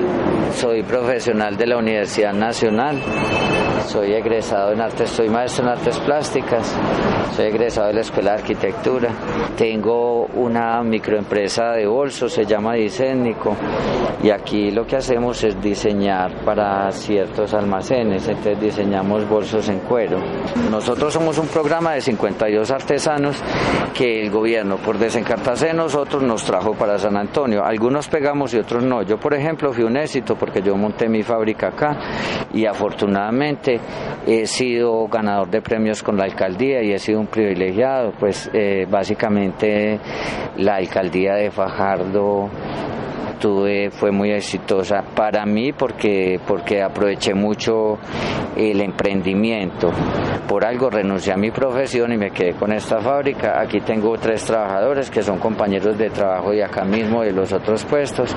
soy 0.57 0.81
profesional 0.81 1.55
de 1.55 1.67
la 1.67 1.77
Universidad 1.77 2.33
Nacional. 2.33 2.99
Soy 3.85 4.13
egresado 4.13 4.73
en 4.73 4.81
artes, 4.81 5.11
soy 5.11 5.29
maestro 5.29 5.65
en 5.65 5.69
artes 5.69 5.99
plásticas. 5.99 6.75
Soy 7.35 7.45
egresado 7.45 7.87
de 7.87 7.93
la 7.93 8.01
Escuela 8.01 8.31
de 8.31 8.37
Arquitectura. 8.39 9.09
Tengo 9.55 10.25
una 10.25 10.81
microempresa 10.81 11.73
de 11.73 11.85
bolsos, 11.85 12.33
se 12.33 12.45
llama 12.45 12.73
Disénico. 12.73 13.55
Y 14.23 14.31
aquí 14.31 14.71
lo 14.71 14.85
que 14.87 14.95
hacemos 14.95 15.43
es 15.43 15.61
diseñar 15.61 16.43
para 16.43 16.91
ciertos 16.91 17.53
almacenes. 17.53 18.27
Entonces 18.27 18.59
diseñamos 18.59 19.29
bolsos 19.29 19.69
en 19.69 19.79
cuero. 19.81 20.19
Nosotros 20.71 21.13
somos 21.13 21.37
un 21.37 21.47
programa 21.47 21.93
de 21.93 22.01
52 22.01 22.71
artesanos 22.71 23.37
que 23.93 24.23
el 24.23 24.31
gobierno, 24.31 24.77
por 24.77 24.97
desencartarse 24.97 25.67
de 25.67 25.73
nosotros, 25.73 26.23
nos 26.23 26.43
trajo 26.43 26.73
para 26.73 26.97
San 26.97 27.15
Antonio. 27.15 27.63
Algunos 27.63 28.07
pegamos 28.07 28.53
y 28.55 28.57
otros 28.57 28.83
no. 28.83 29.03
Yo, 29.03 29.19
por 29.19 29.35
ejemplo, 29.35 29.71
fui 29.71 29.83
un 29.83 29.97
éxito 29.97 30.35
porque 30.47 30.61
yo 30.61 30.77
monté 30.77 31.09
mi 31.09 31.23
fábrica 31.23 31.67
acá 31.67 31.97
y 32.53 32.65
afortunadamente 32.65 33.79
he 34.25 34.45
sido 34.47 35.07
ganador 35.07 35.49
de 35.49 35.61
premios 35.61 36.01
con 36.01 36.15
la 36.15 36.23
alcaldía 36.23 36.81
y 36.83 36.93
he 36.93 36.99
sido 36.99 37.19
un 37.19 37.27
privilegiado. 37.27 38.13
Pues 38.17 38.49
eh, 38.53 38.87
básicamente 38.89 39.99
la 40.55 40.75
alcaldía 40.75 41.33
de 41.33 41.51
Fajardo 41.51 42.49
tuve 43.39 43.89
fue 43.91 44.11
muy 44.11 44.31
exitosa 44.31 45.03
para 45.15 45.45
mí 45.45 45.73
porque 45.73 46.39
porque 46.45 46.81
aproveché 46.81 47.33
mucho 47.33 47.97
el 48.55 48.81
emprendimiento. 48.81 49.91
Por 50.47 50.65
algo 50.65 50.89
renuncié 50.89 51.33
a 51.33 51.37
mi 51.37 51.51
profesión 51.51 52.11
y 52.13 52.17
me 52.17 52.31
quedé 52.31 52.53
con 52.53 52.71
esta 52.71 52.99
fábrica. 52.99 53.59
Aquí 53.61 53.81
tengo 53.81 54.17
tres 54.17 54.43
trabajadores 54.45 55.11
que 55.11 55.21
son 55.21 55.37
compañeros 55.39 55.97
de 55.97 56.09
trabajo 56.09 56.51
de 56.51 56.63
acá 56.63 56.83
mismo 56.83 57.21
de 57.21 57.31
los 57.31 57.53
otros 57.53 57.85
puestos. 57.85 58.35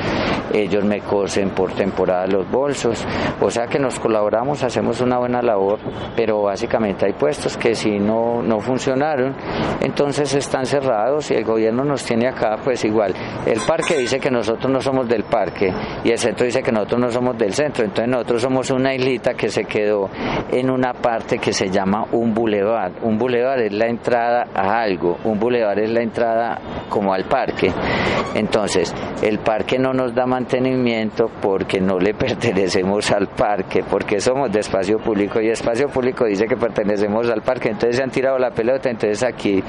Ellos 0.52 0.84
me 0.84 1.00
cosen 1.00 1.50
por 1.50 1.72
temporada 1.72 2.26
los 2.26 2.50
bolsos. 2.50 3.04
O 3.40 3.50
sea 3.50 3.66
que 3.66 3.78
nos 3.78 3.98
colaboramos 3.98 4.62
hacemos 4.62 5.00
una 5.00 5.18
buena 5.18 5.40
labor 5.40 5.78
pero 6.16 6.42
básicamente 6.42 7.06
hay 7.06 7.12
puestos 7.12 7.56
que 7.56 7.74
si 7.74 7.98
no 7.98 8.42
no 8.42 8.60
funcionaron 8.60 9.34
entonces 9.80 10.34
están 10.34 10.66
cerrados 10.66 11.30
y 11.30 11.34
el 11.34 11.44
gobierno 11.44 11.84
nos 11.84 12.04
tiene 12.04 12.28
acá 12.28 12.58
pues 12.62 12.84
igual. 12.84 13.14
El 13.46 13.60
parque 13.66 13.96
dice 13.96 14.18
que 14.18 14.30
nosotros 14.30 14.70
no 14.70 14.80
somos 14.80 14.89
del 15.08 15.24
parque 15.24 15.72
y 16.04 16.10
el 16.10 16.18
centro 16.18 16.44
dice 16.46 16.62
que 16.62 16.72
nosotros 16.72 17.00
no 17.00 17.10
somos 17.10 17.38
del 17.38 17.52
centro, 17.52 17.84
entonces 17.84 18.08
nosotros 18.08 18.42
somos 18.42 18.70
una 18.70 18.94
islita 18.94 19.34
que 19.34 19.48
se 19.48 19.64
quedó 19.64 20.08
en 20.50 20.70
una 20.70 20.92
parte 20.92 21.38
que 21.38 21.52
se 21.52 21.70
llama 21.70 22.06
un 22.12 22.34
bulevar. 22.34 22.92
Un 23.02 23.18
bulevar 23.18 23.60
es 23.60 23.72
la 23.72 23.86
entrada 23.86 24.46
a 24.54 24.80
algo, 24.80 25.18
un 25.24 25.38
bulevar 25.38 25.78
es 25.78 25.90
la 25.90 26.02
entrada 26.02 26.58
como 26.88 27.12
al 27.12 27.24
parque. 27.24 27.72
Entonces, 28.34 28.94
el 29.22 29.38
parque 29.38 29.78
no 29.78 29.92
nos 29.92 30.14
da 30.14 30.26
mantenimiento 30.26 31.30
porque 31.40 31.80
no 31.80 31.98
le 31.98 32.14
pertenecemos 32.20 33.10
al 33.10 33.28
parque, 33.28 33.82
porque 33.88 34.20
somos 34.20 34.50
de 34.52 34.60
espacio 34.60 34.98
público 34.98 35.40
y 35.40 35.48
espacio 35.48 35.88
público 35.88 36.24
dice 36.24 36.46
que 36.46 36.56
pertenecemos 36.56 37.28
al 37.30 37.42
parque, 37.42 37.68
entonces 37.68 37.96
se 37.96 38.02
han 38.02 38.10
tirado 38.10 38.38
la 38.38 38.50
pelota, 38.50 38.90
entonces 38.90 39.22
aquí 39.22 39.62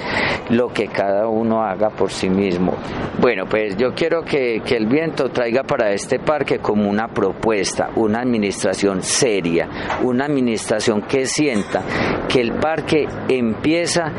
lo 0.49 0.69
que 0.69 0.87
cada 0.87 1.27
uno 1.27 1.61
haga 1.63 1.89
por 1.89 2.11
sí 2.11 2.29
mismo. 2.29 2.73
Bueno, 3.19 3.45
pues 3.49 3.75
yo 3.77 3.93
quiero 3.93 4.23
que, 4.23 4.61
que 4.65 4.75
el 4.75 4.87
traiga 5.11 5.63
para 5.63 5.91
este 5.91 6.19
parque 6.19 6.59
como 6.59 6.89
una 6.89 7.07
propuesta, 7.07 7.89
una 7.95 8.21
administración 8.21 9.01
seria, 9.01 9.69
una 10.03 10.25
administración 10.25 11.01
que 11.03 11.25
sienta 11.25 11.83
que 12.27 12.41
el 12.41 12.53
parque 12.53 13.07
empieza 13.27 14.11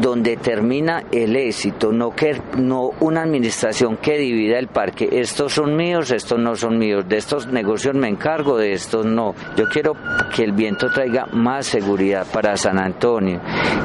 donde 0.00 0.36
termina 0.36 1.04
el 1.12 1.36
éxito, 1.36 1.92
no 1.92 2.10
que 2.10 2.40
no 2.56 2.90
una 3.00 3.22
administración 3.22 3.96
que 3.98 4.18
divida 4.18 4.58
el 4.58 4.68
parque, 4.68 5.08
estos 5.12 5.52
son 5.52 5.76
míos, 5.76 6.10
estos 6.10 6.38
no 6.38 6.54
son 6.56 6.78
míos, 6.78 7.08
de 7.08 7.16
estos 7.16 7.46
negocios 7.46 7.94
me 7.94 8.08
encargo, 8.08 8.56
de 8.56 8.72
estos 8.72 9.04
no. 9.04 9.34
Yo 9.56 9.66
quiero 9.68 9.94
que 10.34 10.44
el 10.44 10.52
viento 10.52 10.88
traiga 10.90 11.26
más 11.32 11.66
seguridad 11.66 12.26
para 12.32 12.56
San 12.56 12.78
Antonio, 12.78 13.40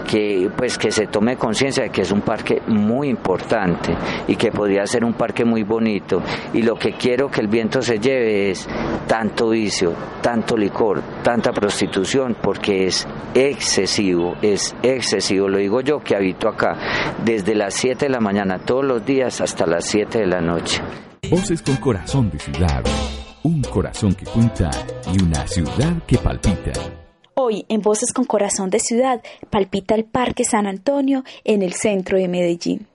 que 0.10 0.50
pues 0.56 0.78
que 0.78 0.92
se 0.92 1.08
tome 1.08 1.36
conciencia 1.36 1.84
de 1.84 1.90
que 1.90 2.02
es 2.02 2.12
un 2.12 2.22
parque 2.22 2.62
muy 2.68 3.10
importante 3.10 3.96
y 4.28 4.36
que 4.36 4.52
podría 4.52 4.86
ser 4.86 5.04
un 5.04 5.14
parque 5.14 5.44
muy 5.44 5.64
bonito 5.64 6.22
y 6.54 6.62
lo 6.62 6.76
que 6.76 6.94
quiero 6.94 7.30
que 7.30 7.42
el 7.42 7.48
viento 7.48 7.82
se 7.82 8.00
lleve 8.00 8.52
es 8.52 8.68
tanto 9.08 9.50
vicio, 9.50 9.94
tanto 10.22 10.58
licor, 10.58 11.02
tanta 11.24 11.52
prostitución, 11.52 12.36
porque 12.42 12.88
es 12.88 13.08
excesivo, 13.34 14.36
es 14.42 14.76
excesivo, 14.82 15.48
lo 15.48 15.58
digo 15.58 15.82
yo 15.82 16.00
que 16.00 16.16
habito 16.16 16.48
acá, 16.48 16.78
desde 17.24 17.56
las 17.56 17.74
7 17.76 18.06
de 18.06 18.10
la 18.10 18.20
mañana 18.20 18.60
todos 18.60 18.86
los 18.86 19.06
días 19.06 19.42
hasta 19.42 19.66
las 19.66 19.86
7 19.86 20.20
de 20.20 20.28
la 20.28 20.42
noche. 20.42 20.82
Voces 21.30 21.62
con 21.62 21.76
corazón 21.78 22.30
de 22.30 22.40
ciudad. 22.40 22.84
Un 23.44 23.62
corazón 23.64 24.14
que 24.14 24.26
cuenta 24.26 24.70
y 25.14 25.22
una 25.22 25.48
ciudad 25.48 25.94
que 26.08 26.18
palpita. 26.18 26.72
Hoy, 27.36 27.66
en 27.68 27.82
Voces 27.82 28.14
con 28.14 28.26
Corazón 28.26 28.70
de 28.70 28.80
Ciudad, 28.80 29.22
palpita 29.50 29.94
el 29.94 30.06
Parque 30.06 30.46
San 30.46 30.68
Antonio 30.68 31.24
en 31.44 31.62
el 31.62 31.74
centro 31.74 32.18
de 32.18 32.28
Medellín. 32.30 32.88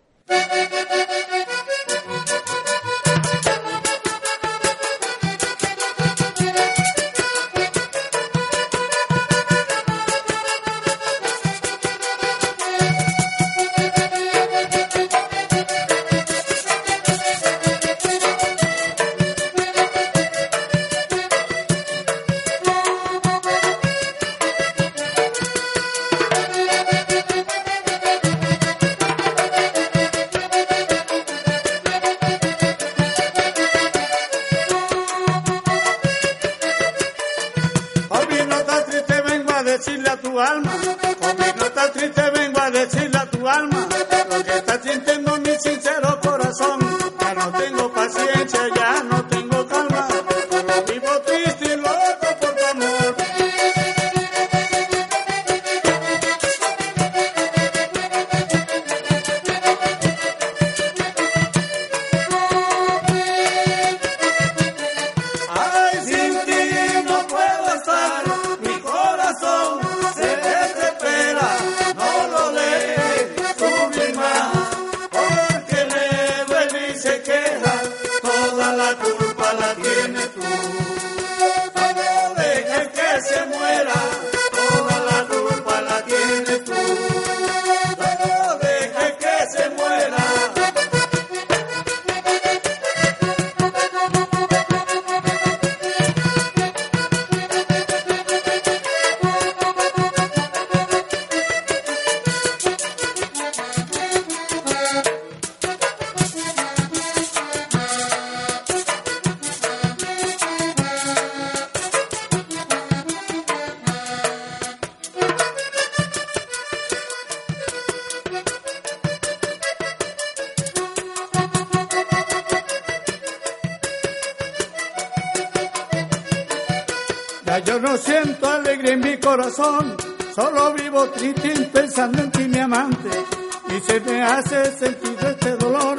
Y 133.76 133.80
se 133.80 134.00
me 134.00 134.22
hace 134.22 134.78
sentir 134.78 135.16
este 135.20 135.56
dolor, 135.56 135.96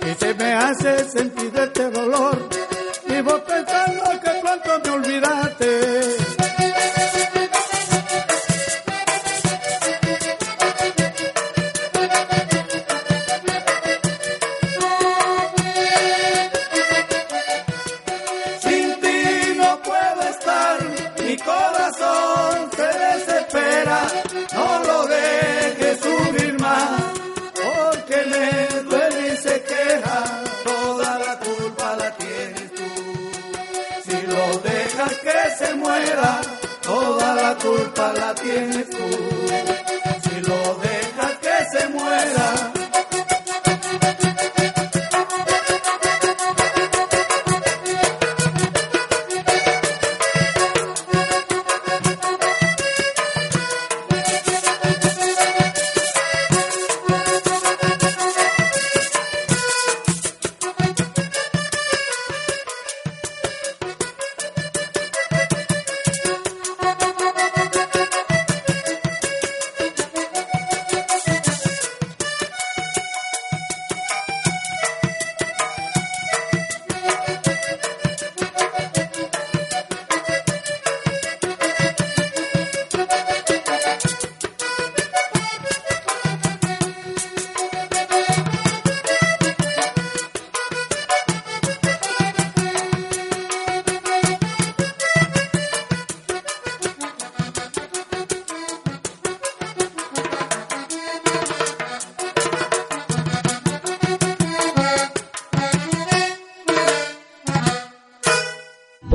y 0.00 0.14
se 0.14 0.34
me 0.34 0.52
hace 0.54 1.08
sentir 1.10 1.52
este 1.54 1.90
dolor. 1.90 2.48
Vivo 3.06 3.42
pensando 3.44 4.04
que 4.22 4.30
pronto 4.40 4.80
me 4.84 4.90
olvidaste. 4.90 6.25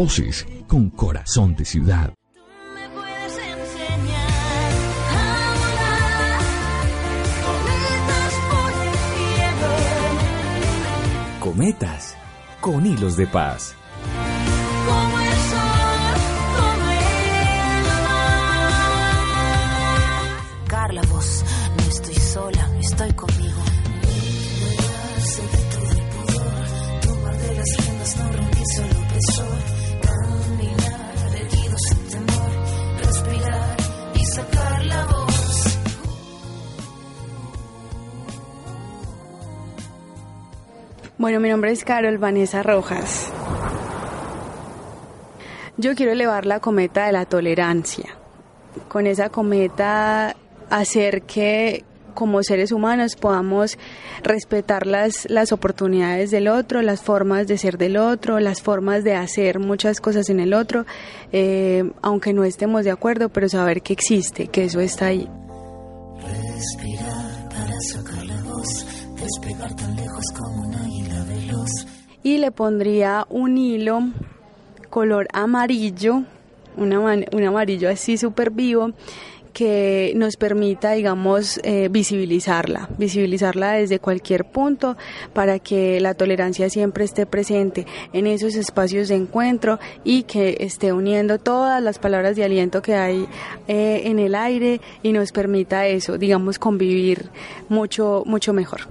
Voces 0.03 0.47
con 0.67 0.89
corazón 0.89 1.55
de 1.55 1.63
ciudad. 1.63 2.11
puedes 2.91 3.37
enseñar 3.37 4.31
a 5.11 5.53
volar 5.59 6.41
cometas 7.45 8.33
por 8.49 8.71
el 8.87 8.93
cielo 9.13 9.69
Cometas 11.39 12.17
con 12.61 12.83
hilos 12.87 13.15
de 13.15 13.27
paz. 13.27 13.75
Bueno, 41.31 41.43
mi 41.43 41.49
nombre 41.49 41.71
es 41.71 41.85
Carol 41.85 42.17
Vanessa 42.17 42.61
Rojas. 42.61 43.31
Yo 45.77 45.95
quiero 45.95 46.11
elevar 46.11 46.45
la 46.45 46.59
cometa 46.59 47.05
de 47.05 47.13
la 47.13 47.23
tolerancia. 47.23 48.17
Con 48.89 49.07
esa 49.07 49.29
cometa 49.29 50.35
hacer 50.69 51.21
que 51.21 51.85
como 52.15 52.43
seres 52.43 52.73
humanos 52.73 53.15
podamos 53.15 53.77
respetar 54.23 54.85
las, 54.85 55.25
las 55.29 55.53
oportunidades 55.53 56.31
del 56.31 56.49
otro, 56.49 56.81
las 56.81 57.01
formas 57.01 57.47
de 57.47 57.57
ser 57.57 57.77
del 57.77 57.95
otro, 57.95 58.41
las 58.41 58.61
formas 58.61 59.05
de 59.05 59.15
hacer 59.15 59.59
muchas 59.59 60.01
cosas 60.01 60.29
en 60.29 60.41
el 60.41 60.53
otro, 60.53 60.85
eh, 61.31 61.89
aunque 62.01 62.33
no 62.33 62.43
estemos 62.43 62.83
de 62.83 62.91
acuerdo, 62.91 63.29
pero 63.29 63.47
saber 63.47 63.81
que 63.81 63.93
existe, 63.93 64.47
que 64.47 64.65
eso 64.65 64.81
está 64.81 65.05
ahí. 65.05 65.29
Respirar 66.19 67.00
y 72.23 72.37
le 72.37 72.51
pondría 72.51 73.25
un 73.29 73.57
hilo 73.57 74.01
color 74.89 75.27
amarillo, 75.33 76.23
man- 76.77 77.25
un 77.31 77.43
amarillo 77.43 77.89
así 77.89 78.17
súper 78.17 78.51
vivo 78.51 78.91
que 79.53 80.13
nos 80.15 80.37
permita, 80.37 80.91
digamos, 80.93 81.59
eh, 81.65 81.89
visibilizarla, 81.91 82.87
visibilizarla 82.97 83.73
desde 83.73 83.99
cualquier 83.99 84.45
punto 84.45 84.95
para 85.33 85.59
que 85.59 85.99
la 85.99 86.13
tolerancia 86.13 86.69
siempre 86.69 87.03
esté 87.03 87.25
presente 87.25 87.85
en 88.13 88.27
esos 88.27 88.55
espacios 88.55 89.09
de 89.09 89.15
encuentro 89.15 89.77
y 90.05 90.23
que 90.23 90.55
esté 90.61 90.93
uniendo 90.93 91.37
todas 91.37 91.83
las 91.83 91.99
palabras 91.99 92.37
de 92.37 92.45
aliento 92.45 92.81
que 92.81 92.95
hay 92.95 93.25
eh, 93.67 94.03
en 94.05 94.19
el 94.19 94.35
aire 94.35 94.79
y 95.03 95.11
nos 95.11 95.33
permita 95.33 95.85
eso, 95.85 96.17
digamos, 96.17 96.57
convivir 96.57 97.29
mucho, 97.67 98.23
mucho 98.25 98.53
mejor. 98.53 98.81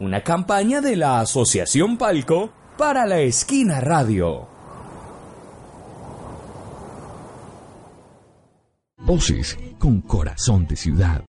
Una 0.00 0.22
campaña 0.22 0.80
de 0.80 0.94
la 0.94 1.18
Asociación 1.18 1.98
Palco 1.98 2.50
para 2.76 3.04
la 3.04 3.18
Esquina 3.18 3.80
Radio. 3.80 4.46
Voces 8.98 9.58
con 9.78 10.00
corazón 10.02 10.68
de 10.68 10.76
ciudad. 10.76 11.27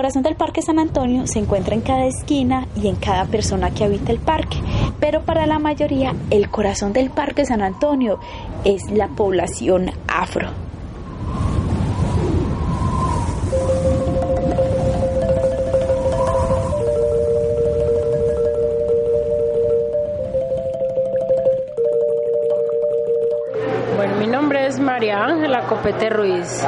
Corazón 0.00 0.22
del 0.22 0.34
Parque 0.34 0.62
San 0.62 0.78
Antonio 0.78 1.26
se 1.26 1.40
encuentra 1.40 1.74
en 1.74 1.82
cada 1.82 2.06
esquina 2.06 2.66
y 2.74 2.88
en 2.88 2.96
cada 2.96 3.26
persona 3.26 3.70
que 3.70 3.84
habita 3.84 4.12
el 4.12 4.18
parque, 4.18 4.56
pero 4.98 5.26
para 5.26 5.44
la 5.44 5.58
mayoría 5.58 6.14
el 6.30 6.48
corazón 6.48 6.94
del 6.94 7.10
Parque 7.10 7.44
San 7.44 7.60
Antonio 7.60 8.18
es 8.64 8.90
la 8.90 9.08
población 9.08 9.90
afro. 10.08 10.69
Copete 25.70 26.10
Ruiz. 26.10 26.66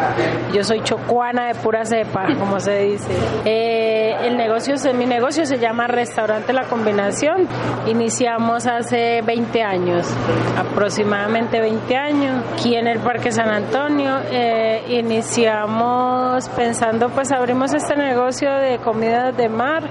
Yo 0.54 0.62
soy 0.62 0.80
chocuana 0.84 1.48
de 1.48 1.56
pura 1.56 1.84
cepa, 1.84 2.24
como 2.38 2.60
se 2.60 2.78
dice. 2.82 3.12
Eh, 3.44 4.14
el 4.22 4.36
negocio, 4.36 4.76
mi 4.94 5.06
negocio 5.06 5.44
se 5.44 5.58
llama 5.58 5.88
Restaurante 5.88 6.52
La 6.52 6.66
Combinación. 6.66 7.48
Iniciamos 7.88 8.68
hace 8.68 9.20
20 9.22 9.60
años, 9.60 10.08
aproximadamente 10.56 11.60
20 11.60 11.96
años, 11.96 12.44
aquí 12.54 12.76
en 12.76 12.86
el 12.86 13.00
Parque 13.00 13.32
San 13.32 13.48
Antonio. 13.48 14.20
Eh, 14.30 14.84
iniciamos 14.86 16.48
pensando, 16.50 17.08
pues 17.08 17.32
abrimos 17.32 17.74
este 17.74 17.96
negocio 17.96 18.52
de 18.52 18.78
comidas 18.78 19.36
de 19.36 19.48
mar, 19.48 19.82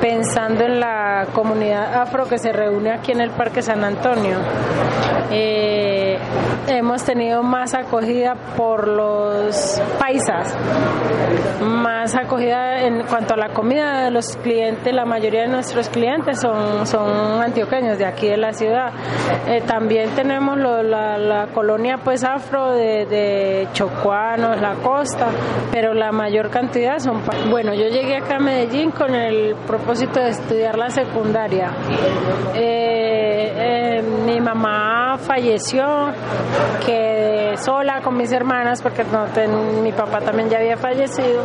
pensando 0.00 0.64
en 0.64 0.80
la 0.80 1.26
comunidad 1.34 2.00
afro 2.00 2.26
que 2.26 2.38
se 2.38 2.52
reúne 2.52 2.90
aquí 2.90 3.12
en 3.12 3.20
el 3.20 3.30
Parque 3.32 3.60
San 3.60 3.84
Antonio. 3.84 4.38
Eh, 5.30 6.18
hemos 6.66 7.04
tenido 7.04 7.42
más 7.42 7.74
acogida 7.74 8.29
por 8.34 8.88
los 8.88 9.80
paisas, 9.98 10.56
más 11.62 12.14
acogida 12.16 12.80
en 12.82 13.06
cuanto 13.06 13.34
a 13.34 13.36
la 13.36 13.50
comida 13.50 14.04
de 14.04 14.10
los 14.10 14.36
clientes, 14.36 14.94
la 14.94 15.04
mayoría 15.04 15.42
de 15.42 15.48
nuestros 15.48 15.88
clientes 15.88 16.40
son, 16.40 16.86
son 16.86 17.42
antioqueños 17.42 17.98
de 17.98 18.06
aquí 18.06 18.28
de 18.28 18.36
la 18.36 18.52
ciudad. 18.52 18.92
Eh, 19.46 19.62
también 19.66 20.10
tenemos 20.10 20.56
la, 20.58 21.48
colonia 21.54 21.98
pues 22.02 22.24
afro 22.24 22.72
de, 22.72 23.06
de 23.06 23.68
chocuanos, 23.72 24.60
la 24.60 24.74
costa, 24.76 25.28
pero 25.70 25.94
la 25.94 26.12
mayor 26.12 26.50
cantidad 26.50 26.98
son... 26.98 27.22
Bueno, 27.50 27.74
yo 27.74 27.88
llegué 27.88 28.16
acá 28.16 28.36
a 28.36 28.40
Medellín 28.40 28.90
con 28.90 29.14
el 29.14 29.54
propósito 29.66 30.20
de 30.20 30.30
estudiar 30.30 30.76
la 30.76 30.90
secundaria. 30.90 31.70
Eh, 32.54 33.52
eh, 33.56 34.02
mi 34.24 34.40
mamá 34.40 34.99
falleció, 35.18 35.84
quedé 36.84 37.56
sola 37.56 38.00
con 38.02 38.16
mis 38.16 38.32
hermanas 38.32 38.80
porque 38.82 39.04
no 39.04 39.24
ten- 39.34 39.82
mi 39.82 39.92
papá 39.92 40.20
también 40.20 40.48
ya 40.48 40.58
había 40.58 40.76
fallecido. 40.76 41.42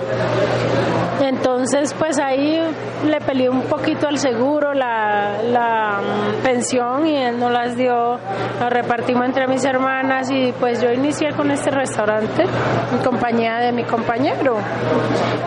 Entonces, 1.22 1.94
pues 1.98 2.20
ahí 2.20 2.60
le 3.08 3.22
peleé 3.22 3.50
un 3.50 3.62
poquito 3.64 4.08
al 4.08 4.18
seguro 4.18 4.74
la, 4.74 5.42
la 5.44 6.00
mm, 6.02 6.44
pensión 6.44 7.08
y 7.08 7.16
él 7.16 7.40
no 7.40 7.50
las 7.50 7.76
dio, 7.78 8.18
las 8.60 8.70
repartimos 8.72 9.26
entre 9.26 9.48
mis 9.48 9.64
hermanas 9.64 10.30
y 10.30 10.54
pues 10.60 10.82
yo 10.82 10.92
inicié 10.92 11.32
con 11.32 11.50
este 11.52 11.72
restaurante 11.72 12.44
en 12.44 12.98
compañía 13.04 13.58
de 13.60 13.72
mi 13.72 13.84
compañero. 13.86 14.58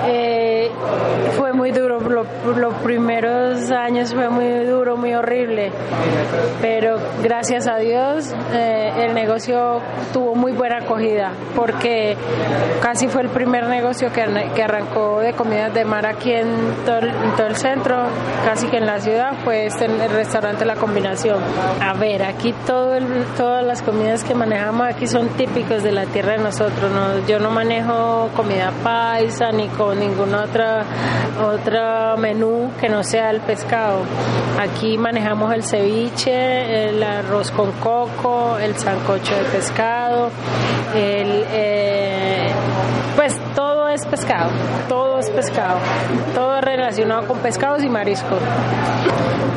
Eh, 0.06 0.70
fue 1.36 1.52
muy 1.52 1.70
duro, 1.70 2.00
lo- 2.00 2.24
los 2.56 2.74
primeros 2.76 3.70
años 3.70 4.14
fue 4.14 4.28
muy 4.30 4.64
duro, 4.64 4.96
muy 4.96 5.14
horrible, 5.14 5.70
pero 6.62 6.96
gracias 7.22 7.68
a 7.68 7.76
Dios 7.76 8.07
eh, 8.52 8.92
el 9.06 9.14
negocio 9.14 9.80
tuvo 10.12 10.34
muy 10.34 10.52
buena 10.52 10.78
acogida 10.78 11.30
porque 11.54 12.16
casi 12.82 13.09
fue 13.09 13.22
el 13.22 13.28
primer 13.28 13.66
negocio 13.66 14.12
que, 14.12 14.24
que 14.54 14.62
arrancó 14.62 15.20
de 15.20 15.32
comidas 15.32 15.72
de 15.74 15.84
mar 15.84 16.06
aquí 16.06 16.32
en 16.32 16.48
todo, 16.84 16.98
el, 16.98 17.09
en 17.09 17.32
todo 17.36 17.46
el 17.46 17.56
centro, 17.56 17.96
casi 18.44 18.66
que 18.68 18.78
en 18.78 18.86
la 18.86 19.00
ciudad, 19.00 19.32
fue 19.44 19.66
este 19.66 19.84
el 19.86 20.11
restaurante 20.11 20.64
La 20.64 20.76
Combinación. 20.76 21.38
A 21.80 21.92
ver, 21.94 22.22
aquí 22.22 22.54
todo 22.66 22.94
el- 22.94 23.24
todas 23.36 23.64
las 23.64 23.82
comidas 23.82 24.24
que 24.24 24.34
manejamos 24.34 24.86
aquí 24.86 25.06
son 25.06 25.28
típicos 25.30 25.82
de 25.82 25.92
la 25.92 26.04
tierra 26.06 26.32
de 26.32 26.38
nosotros. 26.38 26.90
¿no? 26.92 27.26
Yo 27.26 27.38
no 27.38 27.50
manejo 27.50 28.28
comida 28.36 28.72
paisa 28.82 29.50
ni 29.52 29.68
con 29.68 29.98
ninguna 29.98 30.44
otra 30.44 30.84
otro 31.40 32.16
menú 32.18 32.70
que 32.80 32.88
no 32.88 33.02
sea 33.04 33.30
el 33.30 33.40
pescado. 33.40 34.00
Aquí 34.61 34.98
manejamos 34.98 35.52
el 35.54 35.62
ceviche, 35.62 36.88
el 36.88 37.02
arroz 37.02 37.50
con 37.52 37.70
coco, 37.72 37.97
el 38.61 38.76
sancocho 38.76 39.34
de 39.34 39.42
pescado, 39.44 40.30
el, 40.94 41.44
eh, 41.51 42.49
pues 43.16 43.34
todo 43.57 43.77
es 43.89 44.07
pescado, 44.07 44.51
todo 44.89 45.18
es 45.18 45.30
pescado, 45.30 45.78
todo 46.34 46.61
relacionado 46.61 47.26
con 47.26 47.39
pescados 47.39 47.82
y 47.82 47.89
mariscos. 47.89 48.39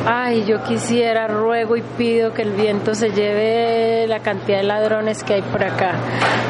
Ay, 0.04 0.44
yo 0.46 0.64
quisiera, 0.64 1.28
ruego 1.28 1.76
y 1.76 1.82
pido 1.82 2.32
que 2.34 2.42
el 2.42 2.50
viento 2.52 2.92
se 2.94 3.10
lleve 3.10 4.06
la 4.08 4.18
cantidad 4.18 4.58
de 4.58 4.64
ladrones 4.64 5.22
que 5.22 5.34
hay 5.34 5.42
por 5.42 5.62
acá. 5.62 5.92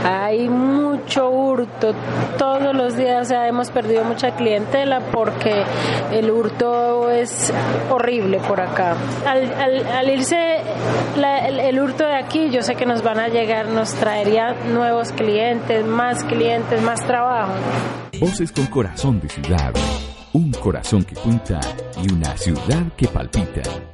Hay 0.05 0.49
mucho 0.49 1.29
hurto 1.29 1.93
todos 2.39 2.75
los 2.75 2.97
días, 2.97 3.31
hemos 3.31 3.71
perdido 3.71 4.05
mucha 4.05 4.31
clientela 4.31 5.01
porque 5.13 5.65
el 6.13 6.31
hurto 6.31 7.11
es 7.11 7.53
horrible 7.91 8.39
por 8.39 8.59
acá. 8.61 8.95
Al, 9.27 9.53
al- 9.61 9.87
al 9.87 10.11
irse 10.11 10.57
la- 11.19 11.47
el, 11.47 11.61
el 11.61 11.79
hurto 11.79 12.07
de 12.07 12.15
aquí, 12.17 12.49
yo 12.49 12.63
sé 12.63 12.75
que 12.75 12.87
nos 12.87 13.03
van 13.03 13.19
a 13.21 13.29
llegar, 13.29 13.67
nos 13.69 13.93
traería 13.95 14.55
nuevos 14.73 15.13
clientes, 15.13 15.85
más 15.85 16.25
clientes, 16.25 16.81
más 16.81 17.05
trabajo. 17.07 17.53
Voces 18.21 18.53
con 18.53 18.67
corazón 18.67 19.21
de 19.21 19.29
ciudad. 19.29 19.73
Un 20.33 20.53
corazón 20.53 21.05
que 21.05 21.15
cuenta 21.15 21.61
y 22.03 22.13
una 22.13 22.37
ciudad 22.37 22.93
que 22.97 23.09
palpita. 23.09 23.92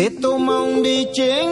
Se 0.00 0.10
toma 0.12 0.62
un 0.62 0.80
biche 0.80 1.42
en 1.42 1.49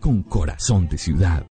Con 0.00 0.22
corazón 0.22 0.86
de 0.86 0.98
ciudad. 0.98 1.46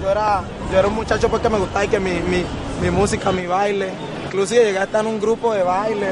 Yo, 0.00 0.10
era, 0.10 0.42
yo 0.70 0.78
era 0.78 0.88
un 0.88 0.94
muchacho 0.94 1.28
porque 1.28 1.48
me 1.48 1.58
gustaba 1.58 1.84
y 1.84 1.88
que 1.88 2.00
mi, 2.00 2.10
mi, 2.20 2.44
mi 2.82 2.90
música, 2.90 3.30
mi 3.30 3.46
baile. 3.46 3.90
Inclusive 4.26 4.64
llegué 4.64 4.78
a 4.78 4.84
estar 4.84 5.00
en 5.02 5.12
un 5.12 5.20
grupo 5.20 5.54
de 5.54 5.62
baile. 5.62 6.08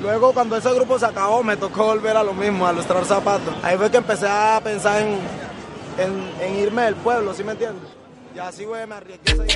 Luego 0.00 0.32
cuando 0.32 0.56
ese 0.56 0.72
grupo 0.74 0.98
se 0.98 1.06
acabó 1.06 1.42
me 1.42 1.56
tocó 1.56 1.84
volver 1.84 2.16
a 2.16 2.22
lo 2.22 2.34
mismo, 2.34 2.66
a 2.66 2.72
lustrar 2.72 3.04
zapatos. 3.06 3.54
Ahí 3.62 3.76
fue 3.78 3.90
que 3.90 3.96
empecé 3.96 4.26
a 4.28 4.60
pensar 4.62 5.00
en, 5.00 5.18
en, 5.98 6.30
en 6.40 6.58
irme 6.58 6.82
del 6.82 6.96
pueblo, 6.96 7.32
¿sí 7.32 7.42
me 7.42 7.52
entiendes? 7.52 7.88
Y 8.34 8.38
así 8.38 8.64
fue, 8.66 8.86
me 8.86 8.94
arriesgué. 8.96 9.46